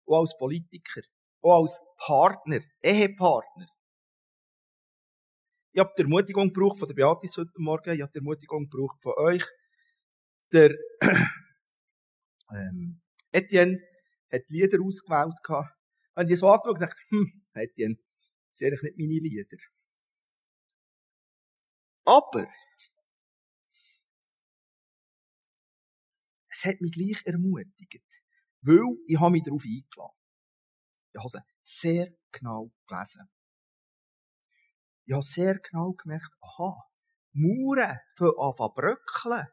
auch 0.05 0.21
als 0.21 0.37
Politiker, 0.37 1.01
auch 1.41 1.61
als 1.61 1.79
Partner, 1.97 2.59
Ehepartner. 2.81 3.67
Ich 5.73 5.79
habe 5.79 5.93
die 5.97 6.03
Ermutigung 6.03 6.51
gebraucht 6.51 6.79
von 6.79 6.87
der 6.87 6.95
Beatis 6.95 7.37
heute 7.37 7.51
Morgen, 7.57 7.93
ich 7.93 8.01
habe 8.01 8.11
die 8.11 8.17
Ermutigung 8.17 8.67
gebraucht 8.67 9.01
von 9.01 9.13
euch. 9.17 9.45
Der 10.51 10.71
ähm, 12.51 13.01
Etienne 13.31 13.79
hat 14.31 14.41
Lieder 14.47 14.79
ausgewählt. 14.81 15.35
Und 16.15 16.31
ich 16.31 16.39
so 16.39 16.49
angeschaut 16.49 16.67
und 16.67 16.73
gesagt, 16.75 16.97
hm, 17.09 17.43
Etienne, 17.53 17.95
das 18.49 18.57
sind 18.57 18.67
eigentlich 18.69 18.95
nicht 18.95 18.97
meine 18.97 19.19
Lieder. 19.19 19.57
Aber, 22.05 22.47
es 26.57 26.65
hat 26.65 26.81
mich 26.81 26.91
gleich 26.91 27.25
ermutigt. 27.25 28.23
Weil 28.61 28.97
ich 29.07 29.19
habe 29.19 29.31
mich 29.31 29.43
darauf 29.43 29.63
eingeladen. 29.63 30.17
Ich 31.13 31.19
habe 31.19 31.27
es 31.27 31.79
sehr 31.79 32.13
genau 32.31 32.71
gelesen. 32.87 33.29
Ich 35.05 35.13
habe 35.13 35.23
sehr 35.23 35.59
genau 35.59 35.93
gemerkt, 35.93 36.31
aha, 36.41 36.83
Mauern 37.33 37.99
für 38.15 38.33
anfangen 38.39 38.73
bröckeln. 38.75 39.47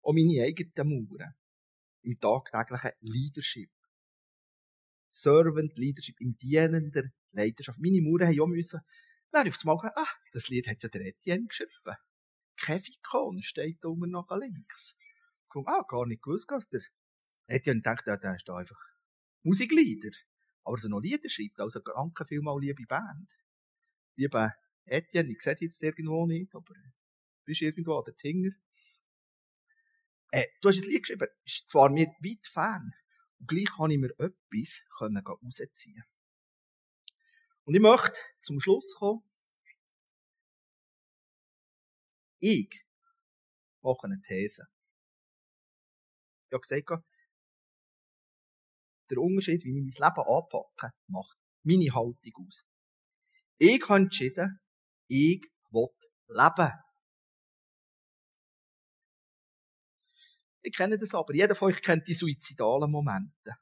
Und 0.00 0.14
meine 0.14 0.44
eigenen 0.44 0.88
Mauern. 0.88 1.34
Im 2.02 2.18
tagtäglichen 2.18 2.92
Leadership. 3.00 3.70
Servant 5.10 5.76
Leadership, 5.76 6.20
im 6.20 6.38
dienender 6.38 7.02
Leidenschaft. 7.32 7.80
Meine 7.80 8.00
Mauern 8.00 8.28
haben 8.28 8.40
auch 8.40 8.46
müssen, 8.46 8.80
dann 9.32 9.48
aufs 9.48 9.64
Mal, 9.64 9.76
ah, 9.76 10.06
das 10.32 10.48
Lied 10.48 10.68
hat 10.68 10.82
ja 10.82 10.88
der 10.88 11.06
Etienne 11.06 11.46
geschrieben. 11.46 11.96
Kefikon 12.56 13.42
steht 13.42 13.78
da 13.82 13.88
oben 13.88 14.10
nach 14.10 14.30
links. 14.30 14.96
Ich 15.48 15.50
komme, 15.50 15.66
ah, 15.68 15.82
gar 15.88 16.04
nicht 16.04 16.22
gewusst, 16.22 16.50
was 16.50 16.68
der 16.68 16.82
Etienne 17.46 17.80
denkt, 17.80 18.06
der, 18.06 18.18
der 18.18 18.36
ist 18.36 18.46
da 18.46 18.56
einfach 18.56 18.78
Musikleader. 19.42 20.14
Aber 20.64 20.76
so 20.76 20.90
noch 20.90 21.00
Lieder 21.00 21.30
schreibt, 21.30 21.58
also 21.58 21.80
danke 21.80 22.26
vielmal, 22.26 22.60
liebe 22.60 22.84
Band. 22.84 23.32
Liebe 24.16 24.52
Etienne, 24.84 25.32
ich 25.32 25.40
sehe 25.40 25.56
jetzt 25.58 25.82
irgendwo 25.82 26.26
nicht, 26.26 26.54
aber 26.54 26.74
du 26.74 27.44
bist 27.46 27.62
irgendwo 27.62 27.96
an 27.96 28.04
der 28.04 28.16
Tinger. 28.16 28.50
Äh, 30.32 30.44
du 30.60 30.68
hast 30.68 30.82
ein 30.82 30.88
Lied 30.90 31.04
geschrieben, 31.04 31.28
ist 31.46 31.70
zwar 31.70 31.88
mir 31.88 32.08
weit 32.20 32.46
fern, 32.46 32.92
und 33.38 33.48
gleich 33.48 33.70
kann 33.74 33.90
ich 33.90 33.98
mir 33.98 34.10
etwas 34.18 34.82
können 34.98 35.26
rausziehen. 35.26 36.04
Und 37.64 37.74
ich 37.74 37.80
möchte 37.80 38.18
zum 38.42 38.60
Schluss 38.60 38.96
kommen. 38.96 39.22
Ich 42.40 42.84
mache 43.80 44.04
eine 44.04 44.20
These. 44.20 44.68
Ich 46.48 46.54
habe 46.54 46.60
gesagt, 46.60 47.04
der 49.10 49.18
Unterschied, 49.18 49.64
wie 49.64 49.68
ich 49.68 49.74
mein 49.74 50.08
Leben 50.08 50.26
anpacke, 50.26 50.94
macht 51.08 51.38
meine 51.62 51.94
Haltung 51.94 52.46
aus. 52.46 52.64
Ich 53.58 53.82
habe 53.88 54.02
entschieden, 54.02 54.60
ich 55.08 55.42
will 55.70 55.88
leben. 56.28 56.72
Ich 60.62 60.76
kenne 60.76 60.98
das 60.98 61.14
aber. 61.14 61.34
Jeder 61.34 61.54
von 61.54 61.72
euch 61.72 61.82
kennt 61.82 62.06
die 62.08 62.14
suizidalen 62.14 62.90
Momente. 62.90 63.56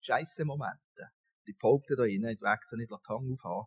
Scheisse 0.00 0.44
Momente. 0.44 1.10
Die 1.46 1.52
behaupten 1.52 1.96
da 1.96 2.04
innen, 2.04 2.30
ich 2.30 2.40
werde 2.40 2.62
so 2.66 2.76
nicht 2.76 2.90
Hand 2.90 3.08
aufhaben, 3.08 3.66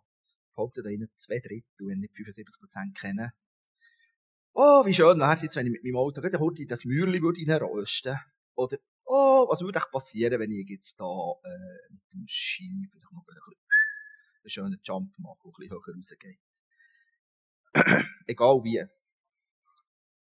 behaupten 0.53 0.84
da 0.84 0.89
innen 0.89 1.09
zwei 1.17 1.39
Drittel, 1.39 1.88
wenn 1.88 1.99
nicht 1.99 2.15
75 2.15 2.59
Prozent 2.59 2.97
kennen. 2.97 3.32
Oh, 4.54 4.86
wie 4.86 4.93
schön 4.93 5.20
wäre 5.20 5.34
es 5.34 5.41
jetzt, 5.41 5.56
wenn 5.56 5.66
ich 5.68 5.72
mit 5.72 5.84
meinem 5.84 5.97
Auto 5.97 6.22
gerade 6.22 6.39
heute 6.39 6.66
das 6.66 6.86
Mührli 6.86 7.22
würde 7.22 7.41
reinrösten. 7.47 8.18
Oder, 8.56 8.78
oh, 9.06 9.47
was 9.50 9.62
würde 9.62 9.80
eigentlich 9.80 9.91
passieren, 9.91 10.39
wenn 10.39 10.52
ich 10.52 10.68
jetzt 10.68 11.00
da, 11.00 11.06
äh, 11.43 11.93
mit 11.93 12.02
dem 12.14 12.26
Ski 12.28 12.88
vielleicht 12.91 13.12
noch 13.14 13.26
ein 13.28 13.36
bisschen 13.36 13.56
einen 14.43 14.50
schönen 14.50 14.82
Jump 14.84 15.18
mache, 15.18 15.38
der 15.43 15.50
ein 15.50 15.54
bisschen 15.58 15.72
höher 15.72 15.95
rausgeht. 15.95 16.39
Egal 18.28 18.64
wie. 18.64 18.86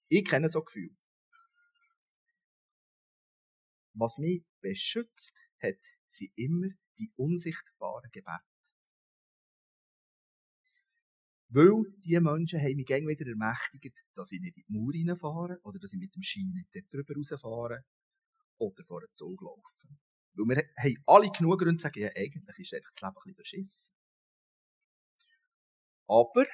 Ich 0.08 0.24
kenne 0.24 0.48
so 0.48 0.62
Gefühl. 0.62 0.96
Was 3.94 4.18
mich 4.18 4.44
beschützt 4.60 5.38
hat, 5.62 5.80
sind 6.08 6.32
immer 6.36 6.68
die 6.98 7.12
unsichtbaren 7.16 8.10
Gebete. 8.12 8.55
Weil 11.48 11.84
diese 12.04 12.20
Menschen 12.20 12.60
haben 12.60 12.76
mich 12.76 12.86
gerne 12.86 13.06
wieder 13.06 13.26
ermächtigt, 13.26 13.96
dass 14.14 14.32
ich 14.32 14.40
nicht 14.40 14.56
in 14.56 14.64
die 14.68 14.72
Mauer 14.72 14.92
reinfahre 14.92 15.60
oder 15.62 15.78
dass 15.78 15.92
ich 15.92 16.00
mit 16.00 16.14
dem 16.14 16.22
Ski 16.22 16.44
nicht 16.44 16.68
dort 16.74 16.92
drüber 16.92 17.14
rausfahre 17.14 17.84
oder 18.58 18.84
vor 18.84 19.00
den 19.00 19.14
Zug 19.14 19.40
laufe. 19.42 19.88
Weil 20.34 20.56
wir 20.56 20.56
haben 20.76 21.02
alle 21.06 21.30
genug 21.30 21.60
Gründe 21.60 21.76
zu 21.76 21.82
sagen, 21.82 22.00
ja, 22.00 22.10
eigentlich 22.16 22.58
ist 22.58 22.72
das 22.72 23.00
Leben 23.00 23.08
ein 23.08 23.14
bisschen 23.14 23.34
verschissen. 23.34 23.92
Aber, 26.08 26.46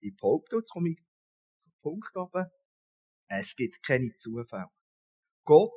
ich 0.00 0.16
behaupte, 0.16 0.56
jetzt 0.56 0.70
komme 0.70 0.90
ich 0.90 0.98
vom 1.62 1.72
Punkt 1.80 2.14
runter, 2.16 2.50
es 3.28 3.54
gibt 3.54 3.82
keine 3.82 4.16
Zufälle. 4.18 4.66
Gott 5.44 5.72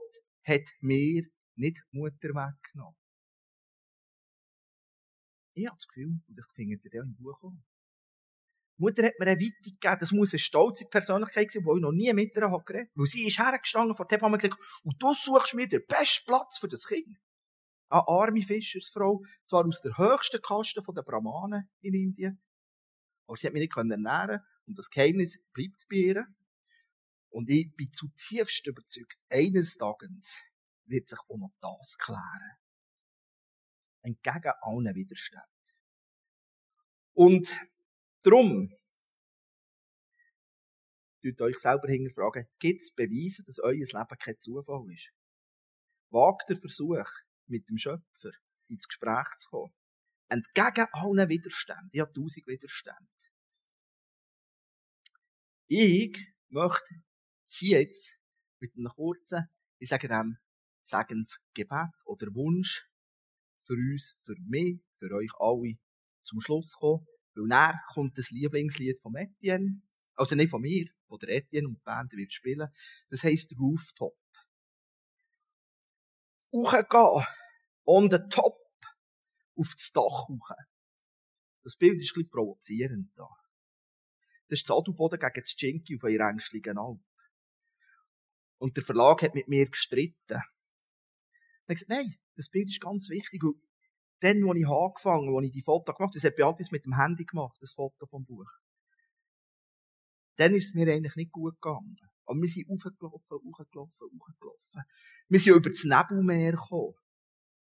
hat 0.45 0.67
mir 0.79 1.23
nicht 1.55 1.81
Mutter 1.91 2.29
weggenommen. 2.29 2.97
Ich 5.53 5.67
habe 5.67 5.77
das 5.77 5.88
Gefühl, 5.88 6.19
und 6.27 6.38
das 6.38 6.47
findet 6.55 6.86
ihr 6.86 6.91
ja 6.95 7.03
im 7.03 7.15
Buch 7.15 7.41
auch. 7.43 7.53
Mutter 8.78 9.03
hat 9.03 9.13
mir 9.19 9.28
eine 9.28 9.39
Weite 9.39 9.53
gegeben, 9.63 9.97
das 9.99 10.11
muss 10.11 10.34
eine 10.34 10.39
stolze 10.39 10.86
Persönlichkeit 10.86 11.51
sein, 11.51 11.63
die 11.63 11.69
ich 11.76 11.82
noch 11.82 11.91
nie 11.91 12.11
mit 12.13 12.36
ihr 12.36 12.41
geredet 12.41 12.51
habe. 12.51 12.89
Weil 12.95 13.05
sie 13.05 13.28
ist 13.28 13.39
hergestanden 13.39 13.95
vor 13.95 14.07
dem 14.07 14.21
haben 14.21 14.32
wir 14.32 14.38
gesagt, 14.38 14.59
und 14.84 15.01
du 15.01 15.13
suchst 15.13 15.53
mir 15.53 15.67
den 15.67 15.86
besten 15.88 16.26
Platz 16.26 16.57
für 16.57 16.67
das 16.67 16.88
Kind. 16.88 17.17
Eine 17.89 18.07
arme 18.07 18.41
Fischersfrau, 18.41 19.21
zwar 19.45 19.67
aus 19.67 19.82
der 19.82 19.97
höchsten 19.97 20.41
Kaste 20.41 20.82
der 20.82 21.03
Brahmanen 21.03 21.69
in 21.82 21.93
Indien, 21.93 22.41
aber 23.28 23.38
sie 23.38 23.47
hat 23.47 23.53
mich 23.53 23.61
nicht 23.61 23.78
ernähren 23.78 24.41
und 24.65 24.78
das 24.78 24.89
Geheimnis 24.89 25.38
bleibt 25.53 25.86
bei 25.89 25.97
ihr. 25.97 26.26
Und 27.30 27.49
ich 27.49 27.74
bin 27.76 27.91
zutiefst 27.91 28.65
überzeugt, 28.67 29.17
eines 29.30 29.78
Tages 29.78 30.43
wird 30.86 31.07
sich 31.07 31.19
auch 31.19 31.38
noch 31.38 31.53
das 31.61 31.97
klären. 31.97 32.57
Entgegen 34.01 34.53
allen 34.61 34.95
Widerständen. 34.95 35.47
Und 37.13 37.59
darum, 38.24 38.74
tut 41.21 41.41
euch 41.41 41.59
selber 41.59 41.88
hinterfragen, 41.88 42.47
gibt 42.59 42.82
es 42.82 42.91
Beweise, 42.91 43.43
dass 43.43 43.59
euer 43.59 43.74
Leben 43.74 44.17
kein 44.19 44.39
Zufall 44.39 44.91
ist? 44.91 45.11
Wagt 46.09 46.49
der 46.49 46.57
Versuch, 46.57 47.09
mit 47.47 47.69
dem 47.69 47.78
Schöpfer 47.78 48.32
ins 48.67 48.88
Gespräch 48.88 49.28
zu 49.39 49.49
kommen. 49.49 49.74
Entgegen 50.30 50.88
allen 50.91 51.30
Widerständen. 51.30 51.89
Ich 51.91 51.99
habe 51.99 52.13
tausend 52.13 52.47
Widerstände. 52.47 52.99
Ich 55.67 56.17
möchte 56.49 56.95
hier 57.47 57.82
jetzt 57.82 58.15
mit 58.59 58.76
einem 58.76 58.89
kurzen, 58.89 59.49
ich 59.80 59.89
sage 59.89 60.07
dem, 60.07 60.38
Segensgebet 60.84 61.93
oder 62.05 62.28
Wunsch 62.34 62.88
für 63.59 63.74
uns, 63.74 64.15
für 64.24 64.36
mich, 64.47 64.82
für 64.97 65.11
euch 65.13 65.32
alle 65.39 65.78
zum 66.24 66.41
Schluss 66.41 66.74
kommen. 66.74 67.05
Weil 67.36 67.45
näher 67.45 67.79
kommt 67.93 68.17
das 68.17 68.29
Lieblingslied 68.31 68.99
von 68.99 69.15
Etienne. 69.15 69.81
Also 70.15 70.36
nicht 70.36 70.49
von 70.49 70.61
mir, 70.61 70.88
wo 71.07 71.17
der 71.17 71.29
Etienne 71.29 71.67
und 71.67 71.75
die 71.75 71.84
Band 71.84 72.13
wird 72.13 72.34
spielen. 72.34 72.69
Das 73.09 73.23
heisst 73.23 73.53
Rooftop. 73.57 74.17
Hochgehen. 76.51 77.25
On 77.86 78.09
the 78.09 78.19
top. 78.29 78.59
Auf 79.55 79.73
das 79.75 79.91
Dach 79.91 80.27
hoch. 80.27 80.49
Das 81.63 81.75
Bild 81.75 81.99
ist 82.01 82.11
ein 82.11 82.23
bisschen 82.23 82.29
provozierend 82.29 83.11
da. 83.15 83.27
Das 84.49 84.59
ist 84.59 84.69
das 84.69 84.77
Adelboden 84.77 85.19
gegen 85.19 85.41
das 85.41 85.55
Jinky 85.57 85.95
auf 85.95 86.03
eurer 86.03 86.29
ängstlichen 86.29 86.77
Alp. 86.77 87.01
Und 88.57 88.77
der 88.77 88.84
Verlag 88.84 89.21
hat 89.21 89.36
mit 89.36 89.47
mir 89.47 89.69
gestritten. 89.69 90.15
Er 90.29 90.41
hat 91.67 91.75
gesagt, 91.75 91.89
nein, 91.89 92.15
das 92.36 92.49
Bild 92.49 92.69
ist 92.69 92.81
ganz 92.81 93.09
wichtig. 93.09 93.43
Und 93.43 93.61
dann, 94.24 94.47
als 94.47 94.57
ich 94.57 94.67
angefangen 94.67 95.28
habe, 95.28 95.38
als 95.38 95.47
ich 95.47 95.51
die 95.51 95.61
Foto 95.61 95.91
gemacht 95.91 95.99
habe, 95.99 96.11
das 96.13 96.24
hat 96.24 96.36
Beatrice 96.38 96.71
mit 96.71 96.86
dem 96.86 96.95
Handy 96.95 97.26
gemacht, 97.26 97.57
das 97.59 97.74
Foto 97.74 98.05
vom 98.05 98.24
Buch. 98.24 98.49
Dann 100.38 100.55
ist 100.55 100.69
es 100.69 100.74
mir 100.74 100.91
eigentlich 100.91 101.15
nicht 101.17 101.32
gut 101.32 101.55
gegangen. 101.61 101.97
Aber 102.26 102.39
wir 102.39 102.47
sind 102.47 102.69
hochgelaufen, 102.69 103.38
hochgelaufen, 103.38 104.07
hochgelaufen. 104.17 104.84
Wir 105.28 105.39
sind 105.39 105.55
über 105.55 105.69
das 105.69 105.84
Nebelmeer 105.84 106.53
gekommen. 106.53 106.93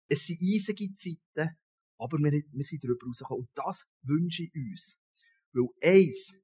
Es 0.09 0.27
sind 0.27 0.41
eisige 0.41 0.93
Zeiten, 0.93 1.57
aber 1.97 2.17
wir, 2.17 2.31
wir 2.31 2.63
sind 2.65 2.83
darüber 2.83 3.07
rausgekommen. 3.07 3.45
Und 3.45 3.49
das 3.55 3.87
wünsche 4.01 4.43
ich 4.43 4.53
uns. 4.53 4.97
Weil 5.53 5.69
eins 5.81 6.41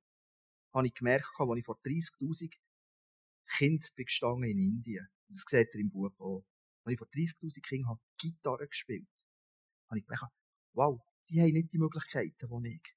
habe 0.74 0.88
ich 0.88 0.94
gemerkt, 0.94 1.28
als 1.38 1.58
ich 1.58 1.66
vor 1.66 1.78
30.000 1.84 2.54
Kindern 3.58 3.90
gestanden 3.96 4.50
in 4.50 4.60
Indien. 4.60 5.10
Das 5.28 5.44
seht 5.46 5.76
ihr 5.76 5.82
im 5.82 5.90
Buch 5.90 6.12
auch. 6.20 6.46
Als 6.86 6.94
ich 6.94 6.98
vor 6.98 7.08
30.000 7.08 7.62
Kindern 7.62 8.00
Gitarre 8.18 8.68
gespielt 8.68 9.10
habe 9.90 10.00
ich 10.00 10.06
gemerkt, 10.06 10.34
wow, 10.74 11.00
die 11.30 11.42
haben 11.42 11.52
nicht 11.52 11.74
die 11.74 11.78
Möglichkeiten, 11.78 12.64
die 12.64 12.76
ich. 12.76 12.96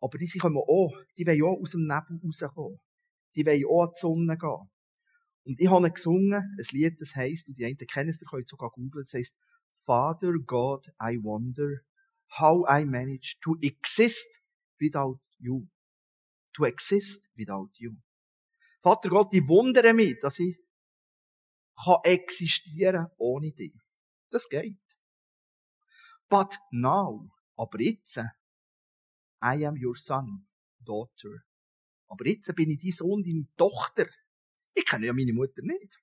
Aber 0.00 0.16
die 0.18 0.38
kommen 0.38 0.56
auch, 0.56 0.92
die 1.16 1.26
wollen 1.26 1.42
auch 1.42 1.60
aus 1.60 1.72
dem 1.72 1.82
Nebel 1.82 2.20
rauskommen. 2.24 2.80
Die 3.34 3.44
wollen 3.46 3.64
auch 3.66 3.82
an 3.82 3.92
die 3.94 4.00
Sonne 4.00 4.38
gehen. 4.38 4.70
Und 5.44 5.60
ich 5.60 5.68
habe 5.68 5.90
gesungen, 5.90 6.56
ein 6.58 6.66
Lied, 6.70 7.00
das 7.00 7.14
heisst, 7.16 7.48
und 7.48 7.58
die 7.58 7.64
einen 7.64 7.76
kennen 7.76 8.10
es, 8.10 8.20
ihr 8.20 8.28
könnt 8.28 8.48
sogar 8.48 8.70
googeln, 8.70 9.04
das 9.04 9.14
heisst, 9.14 9.34
Father 9.84 10.34
God, 10.46 10.88
I 11.02 11.18
wonder 11.22 11.80
how 12.38 12.64
I 12.68 12.84
manage 12.84 13.36
to 13.42 13.56
exist 13.62 14.28
without 14.78 15.20
you. 15.38 15.66
To 16.54 16.64
exist 16.64 17.28
without 17.36 17.70
you. 17.78 17.96
Vater 18.82 19.08
Gott, 19.08 19.34
ich 19.34 19.46
wundere 19.46 19.92
mich, 19.94 20.18
dass 20.20 20.38
ich 20.38 20.58
kann 21.84 21.98
existieren 22.04 23.06
ohne 23.18 23.52
dich. 23.52 23.74
Das 24.30 24.48
geht. 24.48 24.79
But 26.30 26.58
now, 26.70 27.28
aber 27.56 27.80
jetzt, 27.80 28.18
I 29.42 29.66
am 29.66 29.74
your 29.76 29.96
son, 29.96 30.46
daughter. 30.78 31.42
Aber 32.08 32.24
jetzt 32.26 32.54
bin 32.54 32.70
ich 32.70 32.80
dein 32.80 32.92
Sohn, 32.92 33.22
deine 33.24 33.48
Tochter. 33.56 34.06
Ich 34.74 34.84
kenne 34.84 35.06
ja 35.06 35.12
meine 35.12 35.32
Mutter 35.32 35.62
nicht. 35.62 36.00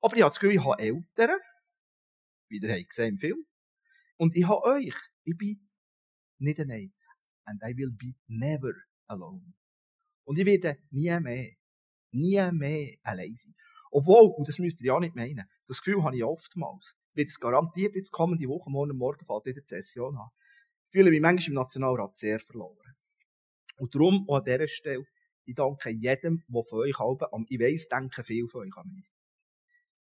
Aber 0.00 0.16
ich 0.16 0.22
habe 0.22 0.30
das 0.30 0.40
Gefühl, 0.40 0.56
ich 0.56 0.64
habe 0.64 0.82
Eltern, 0.82 1.40
wie 2.48 2.60
habt 2.60 2.88
gesehen 2.88 3.08
im 3.10 3.18
Film. 3.18 3.46
Und 4.16 4.34
ich 4.34 4.46
habe 4.46 4.62
euch. 4.62 4.94
Ich 5.24 5.36
bin 5.36 5.68
nicht 6.38 6.58
allein. 6.58 6.94
And 7.44 7.62
I 7.62 7.76
will 7.76 7.90
be 7.90 8.14
never 8.26 8.72
alone. 9.08 9.52
Und 10.24 10.38
ich 10.38 10.46
werde 10.46 10.78
nie 10.90 11.20
mehr, 11.20 11.52
nie 12.12 12.50
mehr 12.52 12.96
allein 13.02 13.36
sein. 13.36 13.54
Obwohl, 13.90 14.32
und 14.36 14.48
das 14.48 14.58
müsst 14.58 14.80
ihr 14.80 14.86
ja 14.86 15.00
nicht 15.00 15.14
meinen, 15.14 15.44
das 15.66 15.82
Gefühl 15.82 16.02
habe 16.02 16.16
ich 16.16 16.24
oftmals, 16.24 16.96
wird 17.16 17.28
es 17.28 17.40
garantiert 17.40 17.94
jetzt 17.96 18.12
kommende 18.12 18.46
Woche, 18.48 18.70
morgen 18.70 18.96
Morgen 18.96 19.24
fällt 19.24 19.46
wieder 19.46 19.60
die 19.62 19.68
Session 19.68 20.18
haben. 20.18 20.30
Ich 20.86 20.92
fühle 20.92 21.10
mich 21.10 21.20
manchmal 21.20 21.48
im 21.48 21.54
Nationalrat 21.54 22.16
sehr 22.16 22.38
verloren. 22.38 22.94
Und 23.78 23.94
darum 23.94 24.28
auch 24.28 24.36
an 24.38 24.44
dieser 24.44 24.68
Stelle, 24.68 25.06
ich 25.44 25.54
danke 25.54 25.90
jedem, 25.90 26.44
der 26.48 26.62
von 26.62 26.80
euch 26.80 26.98
halb, 26.98 27.22
ich 27.48 27.60
weiss, 27.60 27.88
denken 27.88 28.24
viel 28.24 28.48
von 28.48 28.62
euch 28.62 28.76
an 28.76 28.90
mich. 28.92 29.08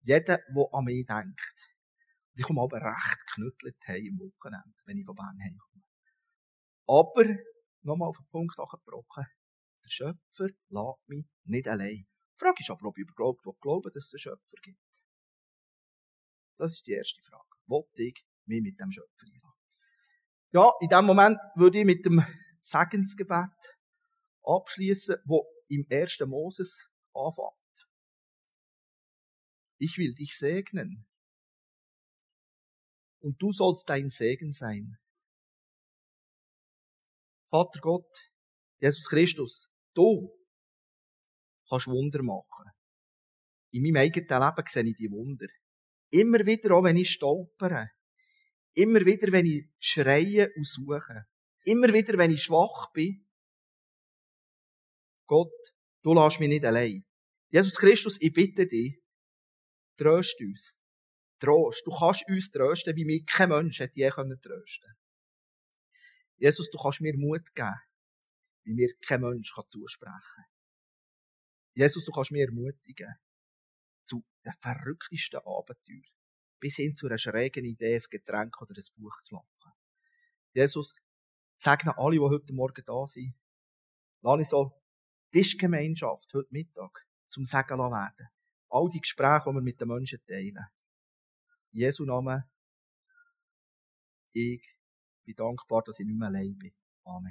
Jeder, 0.01 0.37
der 0.37 0.67
an 0.71 0.85
mich 0.85 1.05
denkt. 1.05 1.69
Und 2.33 2.39
ich 2.39 2.43
komme 2.43 2.61
aber 2.61 2.81
recht 2.81 3.25
knüttelt 3.33 3.77
heim 3.87 4.05
im 4.05 4.19
Wochenende, 4.19 4.73
wenn 4.85 4.97
ich 4.97 5.05
von 5.05 5.15
Bern 5.15 5.39
heimkomme. 5.41 5.83
Aber, 6.87 7.37
nochmal 7.81 8.09
auf 8.09 8.17
den 8.17 8.27
Punkt 8.31 8.57
angebrochen, 8.59 9.25
der 9.83 9.89
Schöpfer 9.89 10.49
lässt 10.69 11.07
mich 11.07 11.25
nicht 11.45 11.67
allein. 11.67 12.05
Die 12.05 12.37
Frage 12.37 12.57
ist 12.59 12.69
aber, 12.69 12.87
ob 12.87 12.97
ich 12.97 13.07
überhaupt 13.07 13.43
glaube, 13.61 13.91
dass 13.91 14.05
es 14.05 14.13
einen 14.13 14.19
Schöpfer 14.19 14.57
gibt. 14.61 14.92
Das 16.57 16.73
ist 16.73 16.87
die 16.87 16.91
erste 16.93 17.21
Frage. 17.21 17.49
Wollte 17.67 18.03
ich 18.03 18.25
mich 18.45 18.61
mit 18.61 18.79
dem 18.79 18.91
Schöpfer 18.91 19.25
einladen? 19.25 19.53
Ja, 20.51 20.71
in 20.81 20.89
dem 20.89 21.05
Moment 21.05 21.39
würde 21.55 21.79
ich 21.79 21.85
mit 21.85 22.05
dem 22.05 22.23
Segensgebet 22.61 23.49
abschließen, 24.43 25.15
wo 25.25 25.47
im 25.67 25.85
ersten 25.89 26.29
Moses 26.29 26.87
anfängt. 27.13 27.87
Ich 29.79 29.97
will 29.97 30.13
dich 30.13 30.37
segnen. 30.37 31.05
Und 33.19 33.41
du 33.41 33.51
sollst 33.51 33.89
dein 33.89 34.09
Segen 34.09 34.51
sein. 34.51 34.97
Vater 37.49 37.79
Gott, 37.81 38.31
Jesus 38.79 39.07
Christus, 39.09 39.69
du 39.93 40.29
kannst 41.69 41.87
Wunder 41.87 42.21
machen. 42.21 42.71
In 43.71 43.83
meinem 43.83 43.97
eigenen 43.97 44.27
Leben 44.27 44.67
sehe 44.67 44.83
ich 44.83 44.95
die 44.95 45.11
Wunder. 45.11 45.47
Immer 46.13 46.45
wieder, 46.45 46.75
auch 46.75 46.83
wenn 46.83 46.97
ich 46.97 47.09
stolpere. 47.09 47.89
Immer 48.75 49.03
wieder, 49.03 49.31
wenn 49.31 49.47
ich 49.47 49.65
schreie 49.79 50.51
und 50.55 50.67
suche. 50.67 51.25
Immer 51.65 51.91
wieder, 51.91 52.19
wenn 52.19 52.29
ich 52.29 52.43
schwach 52.43 52.91
bin. 52.93 53.25
Gott, 55.25 55.73
du 56.03 56.13
lässt 56.13 56.39
mich 56.39 56.49
nicht 56.49 56.65
allein. 56.65 57.03
Jesus 57.49 57.75
Christus, 57.77 58.21
ich 58.21 58.31
bitte 58.31 58.67
dich, 58.67 59.01
tröst 59.97 60.39
uns. 60.39 60.75
Trost. 61.39 61.81
Du 61.83 61.91
kannst 61.91 62.27
uns 62.27 62.51
trösten, 62.51 62.95
wie 62.95 63.05
mich 63.05 63.25
kein 63.25 63.49
Mensch 63.49 63.79
hätte 63.79 63.99
je 63.99 64.09
trösten 64.11 64.37
können. 64.37 64.97
Jesus, 66.37 66.69
du 66.69 66.77
kannst 66.77 67.01
mir 67.01 67.17
Mut 67.17 67.55
geben, 67.55 67.73
wie 68.65 68.73
mir 68.73 68.89
kein 69.01 69.21
Mensch 69.21 69.51
zusprechen 69.67 70.21
kann. 70.35 70.45
Jesus, 71.73 72.05
du 72.05 72.11
kannst 72.11 72.31
mir 72.31 72.45
ermutigen 72.45 73.15
zu 74.05 74.23
den 74.45 74.53
verrücktesten 74.59 75.39
Abenteuern, 75.39 76.03
bis 76.59 76.75
hin 76.75 76.95
zu 76.95 77.07
einer 77.07 77.17
schrägen 77.17 77.65
Idee, 77.65 77.95
ein 77.95 78.03
Getränk 78.09 78.61
oder 78.61 78.73
ein 78.75 79.01
Buch 79.01 79.21
zu 79.21 79.35
machen. 79.35 79.47
Jesus, 80.53 80.97
segne 81.55 81.97
alle, 81.97 82.15
die 82.15 82.19
heute 82.19 82.53
Morgen 82.53 82.83
da 82.85 83.07
sind. 83.07 83.33
Lass 84.21 84.39
ich 84.39 84.49
so 84.49 84.71
Tischgemeinschaft 85.31 86.33
heute 86.33 86.47
Mittag 86.51 87.07
zum 87.27 87.45
Segen 87.45 87.79
werden. 87.79 88.29
All 88.69 88.89
die 88.89 89.01
Gespräche, 89.01 89.45
die 89.47 89.55
wir 89.55 89.61
mit 89.61 89.81
den 89.81 89.87
Menschen 89.87 90.19
teilen. 90.27 90.67
In 91.71 91.79
Jesu 91.79 92.05
Namen, 92.05 92.43
ich 94.31 94.63
bin 95.25 95.35
dankbar, 95.35 95.83
dass 95.83 95.99
ich 95.99 96.05
nicht 96.05 96.17
mehr 96.17 96.27
allein 96.27 96.57
bin. 96.57 96.73